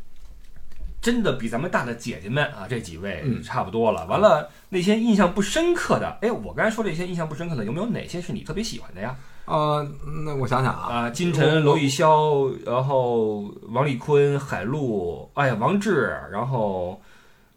[1.00, 4.06] 真的比咱们大的姐姐们啊，这几位嗯差不多了。
[4.06, 9.16] 完了，那些印象不深刻的，哎，我刚才说这些印象不深刻的，有没有哪些是你特别喜欢的呀？
[9.46, 9.88] 呃，
[10.24, 17.00] 那我想想啊，啊，金晨、娄艺潇，然后王丽坤、海陆，哎呀，王志，然后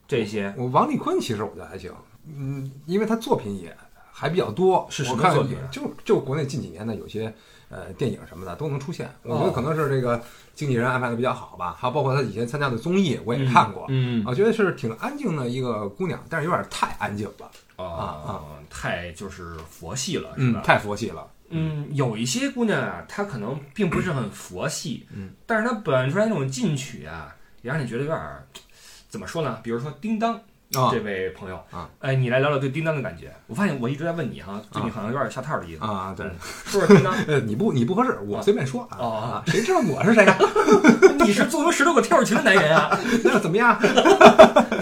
[0.08, 1.92] 这些我王丽坤其实我觉得还行，
[2.28, 3.76] 嗯，因为他作品也
[4.12, 4.86] 还比较多。
[4.90, 7.34] 是什么作品啊就就国内近几年的有些
[7.70, 10.22] 呃电影什么的都能出现，我觉得哦可能是这个
[10.54, 17.86] 经纪人安排的比较好吧，还有包括他以前参加的综艺我也看过，嗯我觉得是挺安静的一个姑娘，但是有点太安静了，啊
[18.28, 20.62] 啊太就是佛系了，是嗯，吧？
[20.64, 28.46] 太佛系了，嗯，有一些姑娘啊，她可能并不是很佛系，嗯，但是她表现出来那种进取啊，也让你觉得有点儿
[29.10, 29.60] 怎么说呢？
[29.64, 30.36] 比如说叮当
[30.76, 33.34] 啊这位朋友啊，哎，你来聊聊对叮当的感觉。
[33.48, 36.32] 我发现我一直在问你哈，对你好像有点下套的意思，啊，对嗯，
[36.66, 37.14] 说说叮当。
[37.28, 40.38] 呃，你不你不合适，我随便说啊哦啊，谁知道我是谁呀？
[41.26, 43.76] 你是坐拥十六个跳舞群的男人啊，那又怎么样？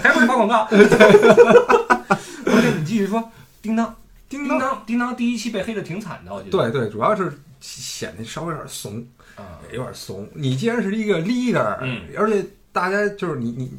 [0.02, 0.68] 还不是发广告？
[2.44, 3.30] 我跟你继续说，
[3.62, 3.94] 叮当，
[4.28, 6.50] 叮叮当，叮当第一期被黑的挺惨的，我觉得。
[6.50, 9.04] 对对，主要是显得稍微有点怂。
[9.36, 10.28] 啊，有点怂。
[10.34, 13.70] 你既然是一个 leader，嗯而且大家就是你你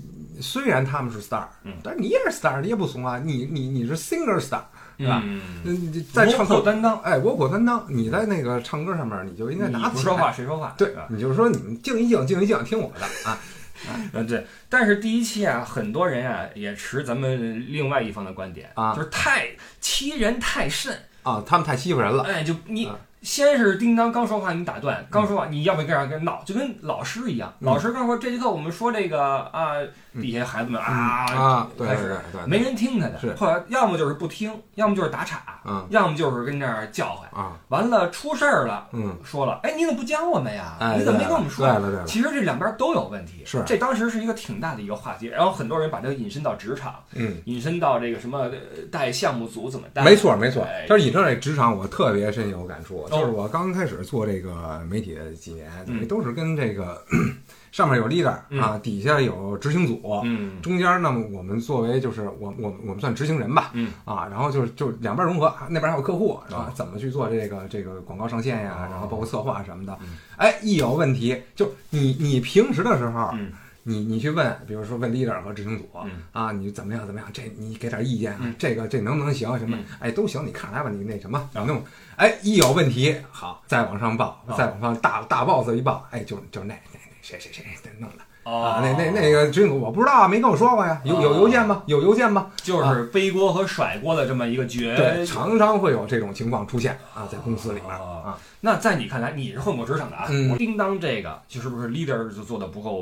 [0.41, 3.19] 虽然他们是 star，嗯但是你也是 star，你也不怂啊。
[3.19, 4.61] 你你你是 singer star，
[4.97, 5.21] 对吧？
[5.25, 7.85] 嗯，嗯，你在唱歌，口担当，哎，我口担当。
[7.89, 10.73] 你在那个唱歌上面，你就应该拿不说话谁说话？
[10.77, 13.37] 对，你就说你们静一静，静一静，听我的啊。
[14.13, 14.45] 嗯，对。
[14.67, 19.47] 但是第一期啊，很多人啊也持咱们另外一方的观点啊就是太
[19.79, 20.97] 欺人太甚。
[21.23, 22.23] 啊，他们太欺负人了。
[22.23, 27.53] 哎，就你啊先是叮当刚说话你打断，刚说话你要不要跟人跟人闹，就跟老师一样。
[27.59, 29.73] 嗯老师刚说这节课我们说这个啊
[30.13, 37.29] 嗯底下孩子们啊，啊开始对没人听他的是，后来要么就是不听，要么就是打岔，嗯要么就是跟这儿叫唤。
[37.31, 40.77] 啊，完了出事儿了，嗯，说了，哎，你怎么不教我们呀？
[40.79, 41.67] 哎，你怎么没跟我们说？
[42.05, 47.37] 其实这两边都有问题，是这当时是一个挺大的一个话题，然后很多人把这个引申到职场，嗯。
[47.45, 48.51] 引申到这个什么呃
[48.91, 50.85] 带项目组怎么带，没错，没错哎。
[50.87, 53.07] 但是引申这职场，我特别深有感触。
[53.11, 53.19] 哦。
[53.19, 57.01] 就是我刚开始做这个媒体的几年，等于嗯都是跟这个
[57.71, 58.59] 上面有 leader 嗯。
[58.61, 60.61] 啊，底下有执行组，嗯。
[60.61, 63.91] 中间呢，我们作为就是我我我们算执行人吧，嗯。
[64.05, 66.73] 啊，然后就是就两边融合，啊那边还有客户是吧哦？
[66.75, 68.87] 怎么去做这个这个广告上线呀哦？
[68.91, 73.51] 然后包括策划什么的嗯，哎，一有问题，就你你平时的时候，嗯
[73.89, 77.27] 你你去问，比如说问 leader 和执行组嗯啊，你怎么样怎么样？
[77.33, 79.57] 这你给点意见啊嗯，这个这能不能行？
[79.57, 79.83] 什么嗯？
[79.99, 81.81] 哎，都行，你看来吧，你那什么，你弄，
[82.15, 88.79] 哎，一有问题，好，再往上报啊，再往上大大 boss 一报，哎，就就那那那谁谁谁谁弄的哦啊？
[88.83, 91.81] 那那那个执行组我不知道啊，没跟我说过呀，有有哦邮件吗？
[91.87, 92.51] 有邮件吗？
[92.57, 100.27] 就是背锅和甩锅的这么一个绝对，常常会有这种情况出现啊，在公司里啊，那在你看来，你是混过职场的啊？
[100.29, 102.99] 嗯我叮当这个就是不是 leader 就做的不够？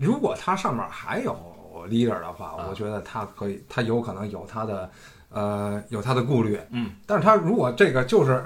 [0.00, 1.36] 如果他上面还有
[1.88, 2.66] leader 的话，啊。
[2.68, 4.90] 我觉得他可以，他有可能有他的
[5.28, 8.44] 呃有他的顾虑，嗯，但是他如果这个就是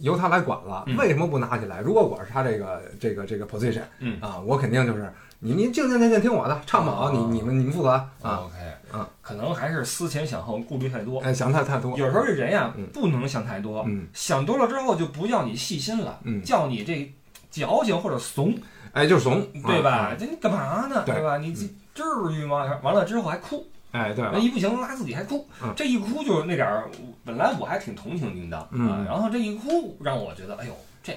[0.00, 0.96] 由他来管了，嗯。
[0.96, 1.80] 为什么不拿起来？
[1.80, 4.20] 如果我是他这个这个这个 position，嗯。
[4.20, 7.12] 啊，我肯定就是你你静静静静听我的，唱不好，哦。
[7.12, 8.54] 你你们你们负责啊，OK，
[8.92, 11.20] 嗯，可能还是思前想后，顾虑太多。
[11.20, 14.06] 哎，想太太多，有时候这人呀嗯，不能想太多，嗯。
[14.12, 17.10] 想多了之后就不叫你细心了，嗯，叫你这
[17.50, 18.54] 矫情或者怂，
[18.92, 20.16] 哎，就是怂，对吧啊？
[20.18, 21.02] 这你干嘛呢？
[21.06, 21.38] 对对吧？
[21.38, 22.78] 你这至于吗？
[22.82, 26.88] 完了之后还哭，哎，对那，一不行拉自己还哭嗯，这一哭就是那点儿。
[27.24, 31.16] 本来我还挺同情叮当嗯啊，然后这一哭让我觉得，哎呦，这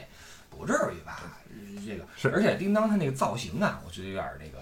[0.49, 1.19] 不至于吧？
[1.85, 4.52] 这个是而且叮当他那个造型啊，我觉得有点儿这个，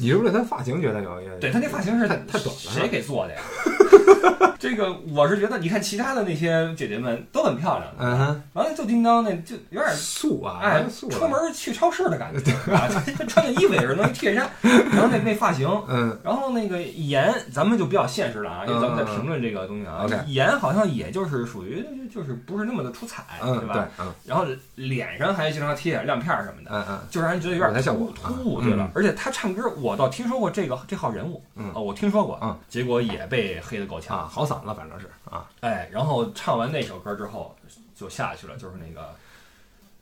[0.00, 1.38] 你是不是对他发型觉得有有？
[1.38, 3.40] 对他那发型是太太短了谁给做的呀？
[4.58, 12.88] 这个我是觉得，你看其他的那些姐姐们都很漂亮，嗯哼，完了就叮当那就有点素啊，哎，素啊出门去超市的感觉，对啊，
[13.28, 23.88] 穿的衣服也是弄一贴衫，然后那那发型，嗯，然后那个颜，咱们就比较现实了啊，因为咱们在评论这个东西啊颜好像也就是属于就是不是那么的出彩，嗯，对吧？
[24.00, 28.90] 嗯然后脸上还经常贴点亮片什么的，嗯嗯，就让人觉得有点突突兀，啊对吧嗯？
[28.94, 37.54] 而且他唱歌，我倒听说过这个这号人物，嗯哦，我听说过，嗯，结果也被黑的够呛，啊，好嗓子，反正是啊，哎，然后唱完那首歌之后
[37.94, 39.14] 就下去了，就是那个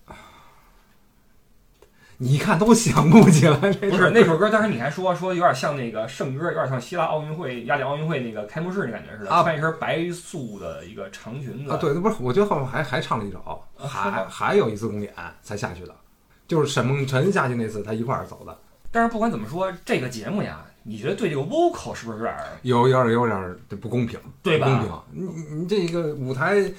[2.18, 15.94] 你一看都想不起来这不是那首歌，当时你还说说有点像那个圣歌，有点像希腊奥运会、雅典奥运会那个开幕式那感觉似的，啊穿一身白素的一个长裙子啊，对，那不是，我觉得后面还还唱了一首，还还有一次公演才下去的，
[16.48, 18.58] 就是沈梦辰下去那次，他一块儿走的，
[18.96, 24.66] 但是不管怎么说，这个节目呀，你觉得对这个 vocal 是不是有点儿有有点有点不公平，对吧？
[24.66, 26.72] 不公平，你你这个舞台。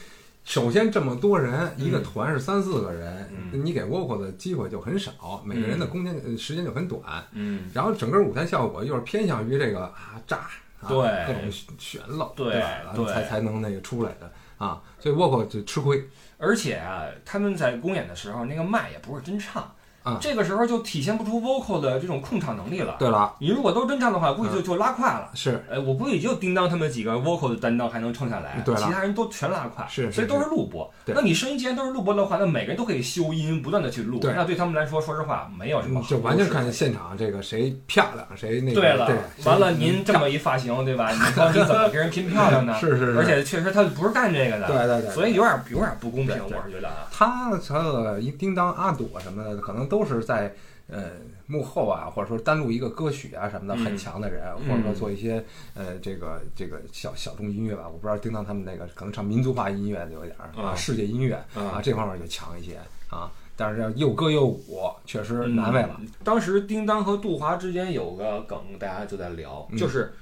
[0.43, 7.01] 首先这么多人，一个嗯团是三四个人，嗯你给 vocal 的机会就很少，每个人的空间、呃时间就很短，
[7.33, 10.37] 嗯，然后整个舞台效果又是偏向于这个啊炸，
[10.79, 12.93] 啊、对各种旋漏，对吧？
[12.95, 16.09] 对才才能那个出来的啊，所以 vocal 就吃亏。
[16.37, 19.69] 而且啊，他们在公演的时候，那个麦也不是真唱，
[20.13, 22.95] 啊这个时候就体现不出 vocal 的这种控场能力了。
[22.99, 25.29] 对了，你如果都真唱的话，估计就就拉胯了。
[25.33, 25.63] 是。
[25.71, 30.89] 哎，我估计就叮当他们几个 vocal 的担当还能撑下来，对其他人都全拉胯，是是所以都是录播。
[31.05, 31.13] 对。
[31.15, 34.33] 那你声音既然都是录播的话，那每个人都可以修音，不断的去录，对。
[34.33, 39.15] 那对他们来说，说实话没有什么就完全看现场这个谁漂亮，谁那个对了，对
[39.45, 41.11] 完了，您这么一发型，对吧？
[41.17, 42.75] 你说你怎么跟人拼漂亮呢？
[42.79, 47.07] 是是是，而且确实他不是干这个的，对对对，所以有点有点不公平，我是觉得啊。
[47.11, 50.53] 他他一叮当、阿朵什么的，可能都是在
[50.87, 51.11] 呃
[51.47, 53.85] 幕后啊，或者说单录一个歌曲啊什么的嗯。
[53.85, 54.69] 很强的人，嗯。
[54.69, 57.87] 或者说做一些呃这个这个小小众音乐吧。
[57.87, 62.77] 我不知道叮当他们那个可能唱民族化音乐有一点儿啊，嗯世界音乐嗯啊这方面就强一些
[63.09, 63.31] 啊。
[63.59, 65.97] 但是要又歌又舞，确实难为了。
[65.99, 66.07] 嗯。
[66.23, 69.77] 当时叮当和杜华之间有个梗，大家就在聊，嗯。
[69.77, 70.13] 就是，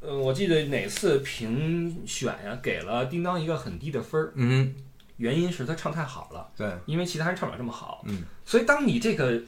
[0.00, 4.72] 呃，我记得哪次评选呀，给了叮当一个很低的分儿，嗯，
[5.18, 8.02] 原因是他唱太好了，对，因为其他人唱不了这么好。
[8.06, 9.40] 嗯，所以当你这个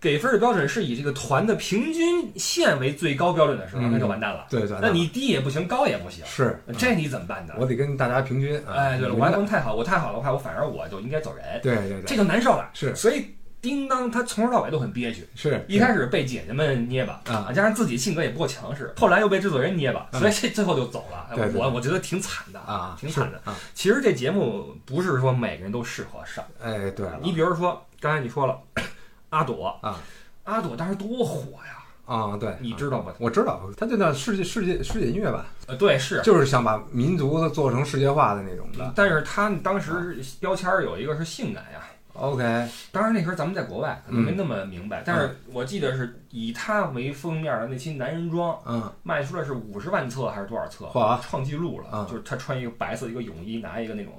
[0.00, 4.46] 给分的标准是以这个团的平均线为最高标准的时候，嗯那就完蛋了。
[4.50, 4.76] 对对。
[4.80, 7.54] 那你低也不行，高也不行，是这你怎么办呢？
[7.58, 8.58] 我得跟大家平均。
[8.66, 12.70] 啊哎，对了，我还不能太好，我太好的话，我反而我就应该走人，对对对，这就难受了。
[12.74, 13.24] 是所以
[13.66, 21.36] 叮当他从头到尾都很憋屈，是一开始被姐姐们捏吧，啊加上自己性格也不够强势，后来又被制作人捏吧，嗯所以这最后就走了。
[21.52, 23.40] 我我觉得挺惨的啊，挺惨的。
[23.44, 23.56] 啊。
[23.74, 28.56] 其实这节目不是说每个人都适合上，哎，对了，你比如说刚才你说了，
[29.30, 29.98] 阿朵啊，
[30.44, 31.82] 阿朵当时多火呀！
[32.06, 33.12] 啊，对，你知道吗？
[33.18, 36.22] 我知道，他就叫世界世界世界音乐吧，呃，对，是。
[36.22, 38.92] 就是想把民族的做成世界化的那种的。
[38.94, 41.80] 但是他当时标签有一个是性感呀。
[42.18, 50.86] OK，当然那时候咱们在国外可能没嗯那么明白，但是我记得是以他为封面的那期男人装嗯，卖出来是五十万册还是多少册？
[50.86, 51.88] 嚯创纪录了。
[51.92, 54.12] 嗯就是他穿一个白色一个泳衣，拿一个那种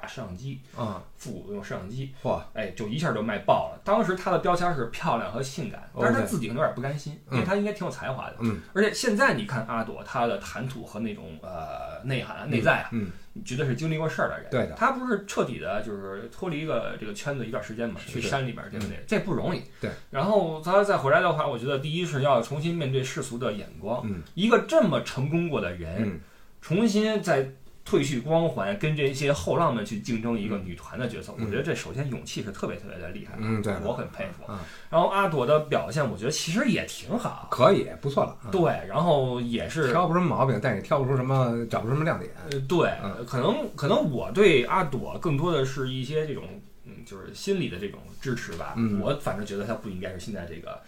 [0.00, 3.80] 大摄像机，嗯，复古那种摄像机，嚯，哎，就一下就卖爆了。
[3.84, 8.36] 当时他的标签是漂亮和性感，但是他自己可能有点不甘心，因为嗯他应该挺有才华的。
[8.40, 14.50] 嗯而且现在你看阿朵，她的谈吐和那种呃内涵、内在啊，嗯，你绝对是经历过事儿的人。
[14.50, 19.62] 对的他不是彻底的，就是脱离一个这个圈子一段时间嘛，去山里边儿这个那这不容易。
[19.80, 19.90] 对。
[20.10, 24.02] 然后他再回来的话，我觉得第一是要重新面对世俗的眼光。
[24.04, 26.20] 嗯一个这么成功过的人，嗯
[26.60, 27.46] 重新再
[27.86, 33.42] 褪去光环，跟这些后浪们去竞争一个女团的角色，嗯我觉得这首先勇气是特别特别的厉害的。
[33.42, 34.44] 嗯，对，我很佩服。
[34.48, 34.58] 嗯
[34.90, 37.48] 然后阿朵的表现，我觉得其实也挺好。
[37.50, 38.36] 可以，不错了。
[38.44, 42.30] 嗯对，然后也是挑不出毛病，但也挑不出什么，找不出什么亮点。
[42.50, 46.44] 呃，对，嗯可能可能我对阿朵更多的是一些这种，
[46.84, 48.74] 嗯，就是心理的这种支持吧。
[48.76, 50.80] 嗯我反正觉得她不应该是现在这个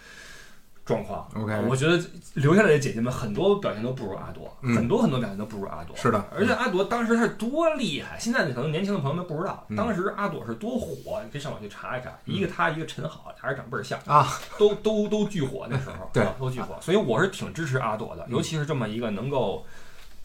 [0.86, 1.28] 状况。
[1.34, 2.00] OK 我觉得
[2.34, 5.94] 留下来的姐姐们很多表现都不如阿朵，嗯很多很多表现都不如阿朵。
[5.96, 13.98] 是的而且阿朵当时她是多厉害，现在可能年轻的朋友们不知道，嗯当时阿朵是多火，你可以上网去查一查，一个她一个陈好，俩人长倍儿像。
[14.06, 14.26] 啊，
[14.58, 19.66] 都都都巨火那时候，对啊都巨火，所以我是挺支持阿朵的，尤其是这么一个能够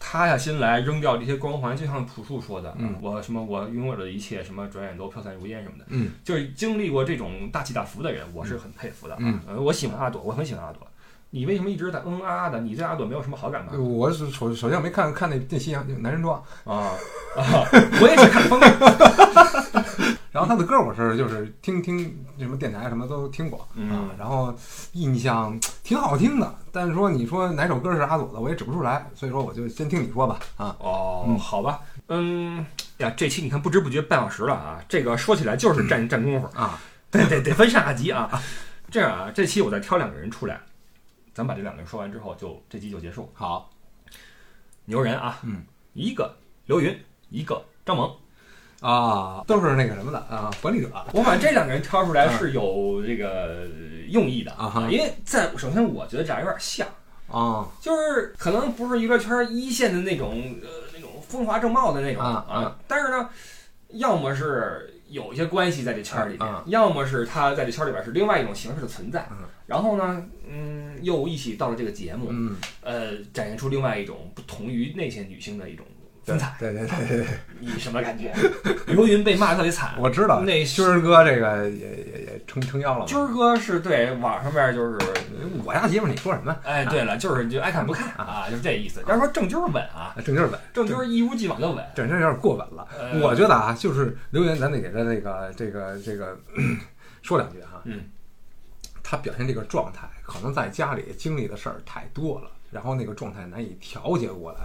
[0.04, 9.16] 塌下心来扔掉这些光环，就像朴树说的，嗯我什么我拥有的一切，什么转眼都飘散如烟什么的，嗯就是经历过这种大起大伏的人，我是很佩服的。
[9.20, 10.86] 嗯呃，我喜欢阿朵，我很喜欢阿朵。
[11.34, 12.60] 你为什么一直在嗯嗯啊啊的？
[12.60, 13.72] 你对阿朵没有什么好感吗？
[13.78, 16.92] 我是首首先我没看看那那新娘男人装，啊
[17.34, 17.64] 啊！
[18.02, 18.70] 我也是看封面，
[20.30, 24.54] 然后他的歌我是就是听听什么电台什么都听过嗯啊，然后
[24.92, 32.62] 印象挺好听的，但是说你说哪首歌是阿朵的，我也指不出来，所以说我就先听你说吧啊，哦，嗯好吧，嗯
[32.98, 36.46] 呀，这期你看不知不觉半小时了啊，这个说起来就是占占功夫。
[36.54, 36.78] 啊，
[37.10, 38.28] 得得得分上下集啊。
[38.90, 40.60] 这样啊，这期我再挑两个人出来，
[41.34, 43.30] 咱把这两个人说完之后，就这集就结束。
[43.34, 43.70] 好，
[44.84, 45.64] 牛人啊，嗯，
[45.94, 46.34] 一个
[46.66, 46.98] 刘云，
[47.30, 48.14] 一个张萌。
[48.80, 50.90] 啊，都是那个什么的啊，管理者。
[51.12, 53.68] 我把这两个人挑出来是有这个
[54.08, 56.84] 用意的啊哈因为在首先我觉得这俩有点像，
[57.28, 57.68] 啊。
[57.80, 62.76] 就是可能不是娱乐圈一线的那种呃那种风华正茂的那种啊啊。
[62.88, 63.30] 但是呢，
[63.90, 69.46] 要么是有一些关系在这圈儿里面，啊要么是他在这圈儿里边是另外一种形式的存在，嗯。
[69.66, 75.86] 然后呢，嗯，又一起到了这个节目，嗯，呃，展现出另外一种不同于那些女性的一种
[76.24, 77.26] 风采， 对对对对对，
[77.60, 78.32] 你什么感觉？
[78.86, 84.98] 刘云被骂得特别惨，我知道，那军儿哥这个也也也撑撑腰了，军儿哥是对网上面就是，
[85.64, 86.56] 我家媳妇你说什么？
[86.62, 89.02] 哎，对了，就是就爱看不看啊，就是这意思。
[89.08, 92.86] 要说郑军儿稳啊，郑军儿稳，郑军儿一如既往的稳，郑军有点过稳了。
[92.98, 96.38] 呃我觉得啊，就是刘云，咱得给他那个这个这个
[97.22, 97.80] 说两句哈。
[97.84, 98.04] 嗯，
[99.02, 104.60] 他表现这个状态，可能在家里经历的事儿太多了，然后那个状态难以调节过来。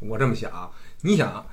[0.00, 0.50] 我这么想，
[1.02, 1.44] 你想，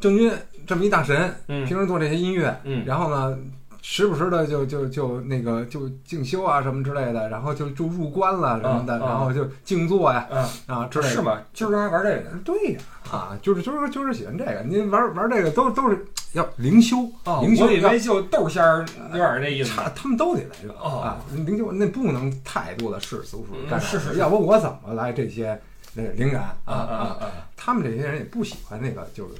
[0.00, 0.32] 郑钧
[0.66, 3.36] 这么一大神，嗯平时做这些音乐，嗯然后呢，
[3.82, 11.10] 时不时的就就就那个就静修啊什么之类的，然后就就入关了什么的，然后就静坐呀嗯，啊之类的。
[11.10, 11.40] 是吗？
[11.52, 12.30] 军儿哥还玩这个？
[12.44, 25.60] 对呀，啊，就是就是就是喜欢这个，您玩玩这个都都是要灵修，哦，灵修要我以为就豆仙儿有点那意思差他们都得来这啊，灵修那不能太多的世俗嗯干扰，是是是要不我怎么来这些
[25.94, 27.04] 那个灵感啊啊啊？
[27.20, 29.34] 啊他们这些人也不喜欢那个就是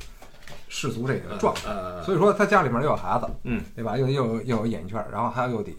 [0.69, 3.97] 世俗这个状态，呃，所以说他家里面又有孩子，嗯，对吧？
[3.97, 5.73] 又又有又有演艺圈，然后还有又得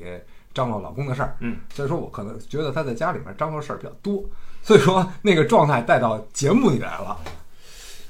[0.53, 4.23] 张罗老公的事儿，嗯，所以说我可能觉得他在家里面张罗事儿比较多，
[4.62, 7.17] 所以说那个状态带到节目里来了。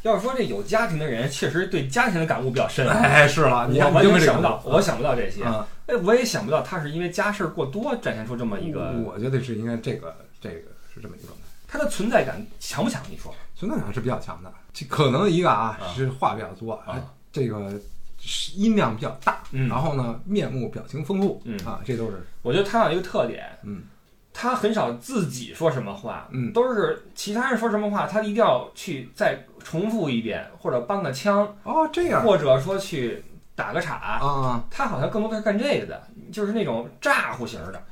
[0.02, 2.86] 要是说这有家庭的人，确实对家庭的感悟比较深。
[2.90, 5.42] 哎，是了，你我完看你就没想不到，我想不到这些。
[5.46, 11.43] 啊，哎，我也想不到他是因为家事儿过多展现出这么一个，我觉得是应该这个这个是这么一个状态，
[11.74, 13.02] 他的存在感强不强？
[13.10, 13.34] 你说？
[13.56, 14.54] 存在感是比较强的。
[14.72, 17.72] 这可能一个啊啊是话比较多，啊这个
[18.20, 23.86] 是音量比较大，嗯然后呢面目表情丰富，嗯啊，这都是我觉得他有一个特点，嗯
[24.32, 33.96] 他很少自己说什么话，嗯都是其他人说什么话，他一定要去再重复一遍，或者帮个腔，哦这样或者说去打个岔。
[33.96, 37.84] 啊他好像更多的是干这个的，就是那种咋呼型的。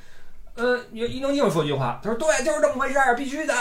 [0.55, 3.53] 呃，你伊能静说句话，他说对，就是这么回事儿，必须的。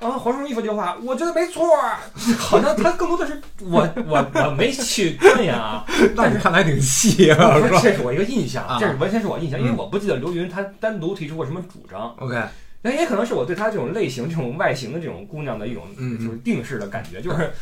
[0.00, 1.96] 啊，黄圣依说句话，我觉得没错儿，
[2.38, 5.84] 好像他更多的是我我我没去钻研啊，
[6.16, 12.14] 但是看来挺细啊，是吧这是我一个印象啊，这是完全是我印象，因为嗯我不记得刘云她单独提出过什么主张。
[12.18, 12.42] ？OK，
[12.82, 17.52] 那也可能是我对她这种类型、这种外形的这种姑娘的一种嗯嗯就是定式的感觉，就是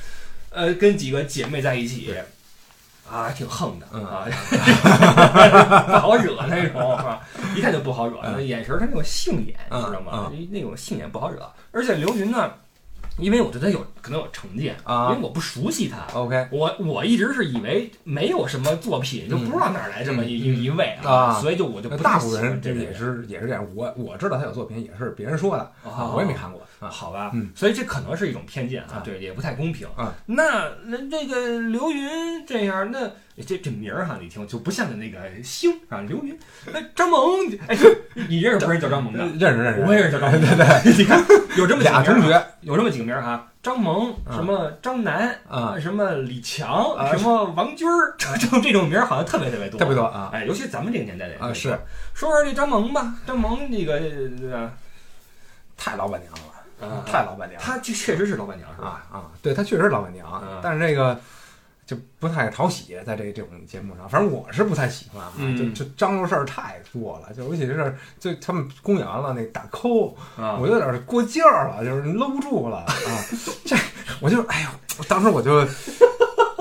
[0.50, 2.14] 呃，跟几个姐妹在一起。
[3.10, 4.24] 啊，挺横的嗯啊，
[5.86, 7.20] 不好惹那种，是吧？
[7.56, 10.32] 一看就不好惹，眼神儿他那种杏眼，嗯你知道吗？
[10.50, 11.48] 那种杏眼不好惹。
[11.70, 12.52] 而且刘云呢，
[13.18, 23.66] 因为我对他有可能有成见，啊因为我不熟悉他，OK 我我一直是以为没有什么作品，就不知道哪来这么一、一一位啊所以就我就不太大部分人这也是也是这样。
[23.74, 26.88] 我我知道他有作品，也是别人说的，哦我也没看过啊。
[26.88, 29.86] 好吧，嗯所以这可能是一种偏见啊，啊对，也不太公平。
[29.96, 33.10] 啊那那这个刘云这样，那
[33.46, 36.38] 这这名儿哈，你听就不像那个星啊，刘云。
[36.72, 37.20] 那张萌，
[37.66, 37.76] 哎，
[38.28, 39.24] 你认识不认识叫张萌的？
[39.38, 40.40] 认识认识，我也认识叫张萌。
[40.40, 41.24] 对对， 你看
[41.56, 51.70] 有这么俩同学有这么几个名儿哈，张萌，啊什么张楠，啊，什么李强，啊什么王军儿，这这这种名儿好像特别特别多，特别多啊哎，尤其咱们这个年代的人啊是
[52.14, 53.94] 说说这张萌吧，张萌这个
[54.50, 54.70] 呃
[55.76, 59.02] 太老板娘了，啊，太老板娘了她就确实是老板娘是吧？
[59.10, 59.24] 啊啊！
[59.40, 61.18] 对他确实是老板娘嗯，但是这个
[61.84, 65.32] 就不太讨喜，在这这种节目上，反正我是不太喜欢啊。
[65.36, 72.86] 嗯就这张罗事儿太多了，就尤其是就他们公演完了那打扣，啊，我有点过劲儿了，就是搂不住了啊！
[73.66, 73.76] 这
[74.20, 74.68] 我就哎呦，
[74.98, 75.66] 我当时我就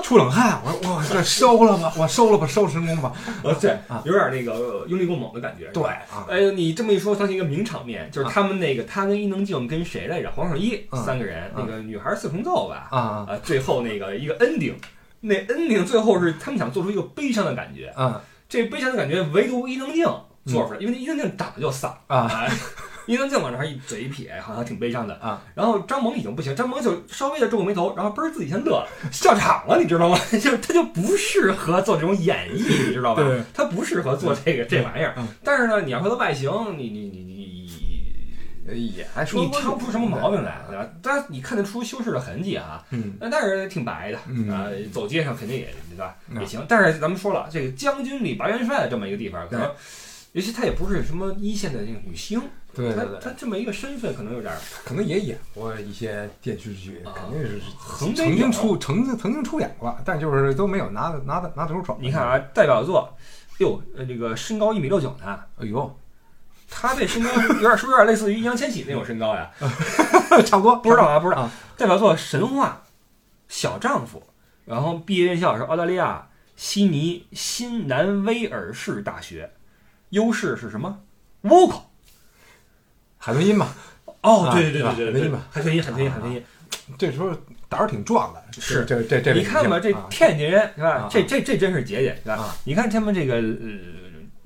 [0.02, 3.12] 出冷汗，我说我这收了吧，我收了吧，收成功吧。
[3.44, 5.68] 呃对啊，有点那个用力过猛的感觉。
[5.68, 5.84] 对
[6.28, 10.30] 哎呦，你这么一说，想起一个名场面，就是他们那个他跟伊能静跟谁来着？
[10.32, 12.98] 黄圣依嗯三个人，嗯那个女孩四重奏吧，啊
[13.30, 14.74] 啊，最后那个一个 ending，
[15.22, 20.04] 那 ending 最后是他们想做出一个悲伤的感觉，啊这悲伤的感觉唯独伊能静
[20.44, 22.48] 做出来，因为伊能静长得就丧啊啊。
[23.04, 25.42] 伊能静往那儿一嘴一撇，好像挺悲伤的啊。
[25.56, 30.16] 然后张萌已经不行，张萌就稍微的皱个眉头，然后嘣儿自己先乐了， 笑场了，你知道吗？
[30.40, 33.22] 就他就不适合做这种演绎，你知道吧？
[33.24, 35.26] 对他不适合做这个这玩意儿嗯。
[35.42, 36.48] 但是呢，你要说他外形，
[36.78, 37.61] 你你你你
[38.66, 40.86] 也还说你不挑不出什么毛病来，对吧？
[41.02, 43.16] 当然你看得出修饰的痕迹啊，嗯。
[43.20, 44.48] 那但是挺白的嗯。
[44.48, 46.16] 啊，走街上肯定也对吧？
[46.28, 46.40] 嗯。
[46.40, 46.64] 也行。
[46.68, 49.70] 但是咱们说了，这个将军里白元帅的这么一个地方，可能
[50.32, 54.54] 尤其她也不是什么一线的那个女星，她对对对，她这么一个身份可能有点
[54.84, 57.12] 可能也演过一些电视剧，啊。
[57.14, 57.60] 肯定是
[57.98, 61.98] 曾经出曾经曾经出演过，但就是都没有拿拿得拿得出手。
[62.00, 63.14] 你看，啊，代表作，
[63.58, 65.98] 哟，呃，这个身高一米六九呢，哎呦，
[66.74, 69.50] 他这身高 有点是不是有点类似于易烊千玺那种身高呀？
[70.46, 71.42] 差不多，不知道啊，不知道。
[71.42, 72.82] 啊代表作《神话》
[73.48, 74.20] 《小丈夫》，
[74.66, 79.50] 然后毕业院校是澳大利亚悉尼新南威尔士大学，
[80.10, 81.00] 优势是什么
[81.42, 81.80] ？vocal。
[83.18, 83.68] 海豚音嘛，
[84.20, 86.44] 哦，啊对对对对对对海豚音嘛，海豚音，海豚音，海豚音。
[86.96, 87.30] 这时候
[87.68, 91.08] 胆儿挺壮的，是这这这，你看吧，这啊天津人是吧啊？
[91.10, 92.54] 这这这真是姐姐是吧啊？
[92.64, 93.40] 你看他们这个呃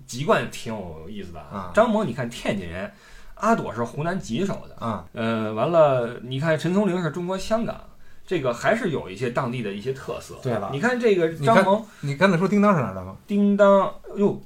[0.07, 2.91] 籍贯挺有意思的啊张萌，你看天津人，
[3.35, 7.79] 阿朵是湖南吉首的，啊，呃，完了，你看陈松伶是中国香港，
[8.27, 10.37] 这个还是有一些当地的一些特色。
[10.43, 13.17] 对了你看这个张萌，你刚才说叮当是哪儿的吗？
[13.27, 14.41] 叮当，哟，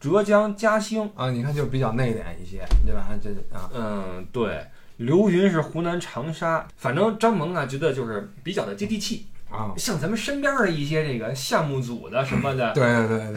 [0.00, 3.06] 浙江嘉兴，啊，你看就比较内敛一些，对吧？
[3.22, 4.66] 这啊，嗯，对，
[4.96, 12.72] 刘云是湖南长沙，反正张萌啊，觉得就是比较的接地气，啊，像咱们身边的一些这个项目组的什么的。
[12.72, 13.34] 对对对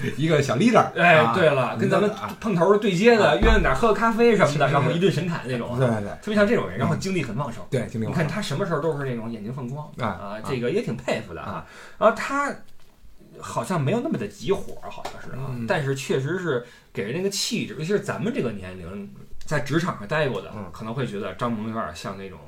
[0.00, 3.36] 对， 一个小 leader，哎啊，对了，跟咱们啊碰头对接的，啊。
[3.36, 6.08] 约哪儿喝个咖啡什么的，是然后一顿神侃那种，对对对。
[6.22, 7.62] 特别像这种人，然后精力很旺盛。
[7.70, 11.66] 对，你看他什么时候都是那种眼睛放光啊这个也挺佩服的啊。
[11.98, 12.54] 然后他
[13.38, 19.10] 好像没有那么的急火，好像是啊嗯，但是确实是给人那个气质，尤其是咱们这个年龄
[19.44, 22.38] 在职场上待过的嗯，可能会觉得张萌有点像那种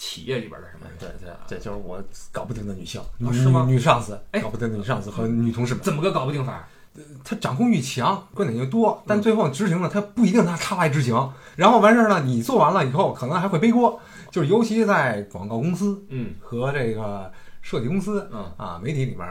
[0.00, 0.96] 企业里边的什么人。
[0.98, 3.66] 对对，这就是我搞不定的女性，女啊是吗？
[3.68, 4.40] 女上司哎。
[4.40, 5.74] 搞不定的女上司和女同事。
[5.74, 6.66] 们，怎么个搞不定法？
[7.22, 9.04] 他掌控欲强，观点又多，嗯。
[9.06, 11.14] 但最后执行呢，他不一定她她来执行，
[11.54, 16.34] 然后完事儿呢，你做完了以后，可能还会背锅，就是尤其在广告公司嗯。
[16.40, 17.30] 和这个
[17.60, 19.28] 设计公司嗯，啊媒体里面，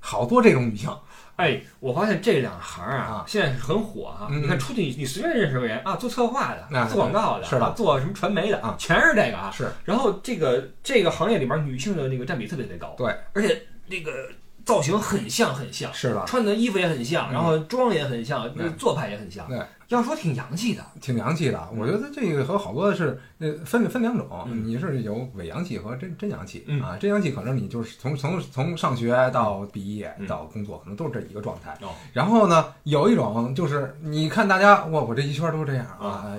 [0.00, 0.90] 好多这种女性，
[1.36, 4.28] 哎，我发现这两行啊啊，现在是很火啊。
[4.30, 9.50] 嗯你看出去，你随便认识个人啊，做策划的啊，做广告的，做什么传媒的啊，全是这个啊。
[9.52, 9.70] 是。
[9.84, 14.28] 然后这个这个行业里面女性的那个占比特别特别高，对，而且那个
[14.64, 17.32] 造型很像很像，是的，穿的衣服也很像，嗯。
[17.32, 18.68] 然后妆也很像，对。
[18.70, 19.46] 做派也很像。
[19.48, 19.58] 对，
[19.88, 21.68] 要说挺洋气的，挺洋气的。
[21.74, 26.96] 我觉得这个和好多是呃分分两种，嗯你是有伪洋气和真真洋气、嗯啊。
[27.00, 31.76] 真洋气可能你就是从从从上学到毕业嗯到工作，可能都是这一个状态。
[31.80, 36.36] 哦然后呢，有一种就是你看大家，哇，我这一圈都这样啊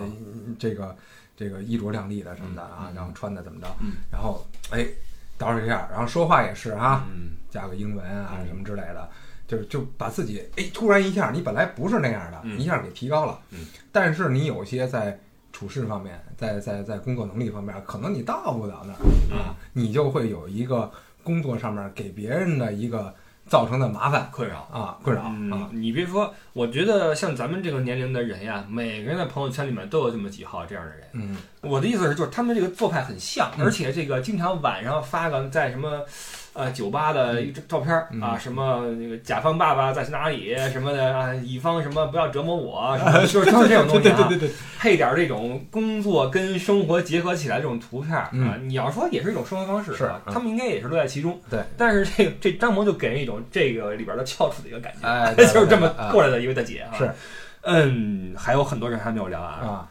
[0.59, 0.95] 这个
[1.35, 4.85] 这个衣着靓丽的什么的啊嗯，然后穿的怎么着，嗯然后哎
[5.39, 9.09] 捯饬一下，然后说话也是啊，嗯加个英文啊嗯什么之类的。
[9.49, 13.39] 就就把自己哎，突然一下，你本来不是那样的，嗯一下给提高了。
[13.49, 15.19] 嗯，但是你有些在
[15.51, 18.97] 处事方面，在在在工作能力方面，可能你到不了那儿
[19.31, 20.89] 嗯啊，你就会有一个
[21.23, 23.13] 工作上面给别人的一个
[23.47, 24.59] 造成的麻烦困扰。
[24.71, 31.07] 啊困扰啊嗯，你别说，我觉得像咱们这个年龄的人呀，每个人的朋友圈里面都有这么几号这样的人。
[31.13, 36.05] 嗯我的意思是，就是他们这个做派很像，嗯而且这个经常晚上发个在什么，
[36.59, 51.39] 呃，酒吧的照片嗯啊，什么那个甲方爸爸在哪里什么的啊，乙方什么不要折磨我， 什么就是这种东西啊，对对，配点儿这种工作跟生活结合起来这种图片儿啊，嗯你要说也是一种生活方式，是啊嗯他们应该也是乐在其中。
[51.49, 56.91] 对，但是这个这张萌就给人一种这个里边的翘楚的一个感觉， 哎，就是这么对对过来的一位大姐啊。
[56.97, 57.09] 是，
[57.61, 59.87] 嗯，还有很多人还没有聊啊，啊，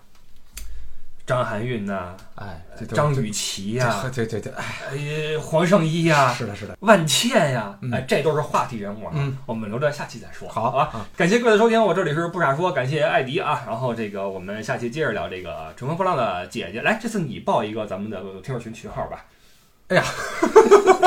[1.29, 2.59] 张含韵呐、哎，
[2.95, 4.65] 张雨绮呀、这这这这，哎，
[4.97, 9.13] 呃，黄圣依呀、是的，是的，万茜呀，嗯哎，这都是话题人物啊。
[9.15, 10.49] 嗯我们留着下期再说。
[10.49, 13.63] 好啊，啊，感谢各位的收听，我这里是不傻说，感谢艾迪啊。
[13.67, 16.81] 然后这个我们下期接着聊这个乘风破浪的姐姐。
[16.81, 19.27] 来，这次你报一个咱们的听友群群号吧。
[19.89, 20.05] 哎呀，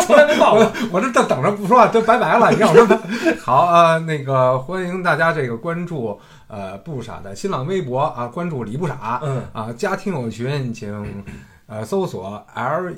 [0.06, 0.72] 从来没报过。
[0.92, 2.52] 我这正等着不说话，就拜拜了。
[2.52, 3.00] 你让我说
[3.40, 6.20] 好啊、呃那个欢迎大家这个关注
[6.52, 11.24] 呃不傻的新浪微博啊，关注李不傻嗯，啊，加听友群请
[11.66, 12.92] 呃搜索 L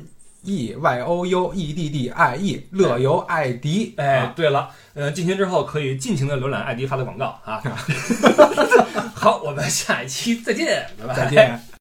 [0.43, 3.93] E Y O U E D D I E 乐游艾迪。
[3.97, 7.61] 哎啊，对了，呃，进群之后可以尽情的浏览艾迪发的广告啊。
[9.13, 11.15] 好，我们下一期再见，拜拜。
[11.15, 11.72] 再见。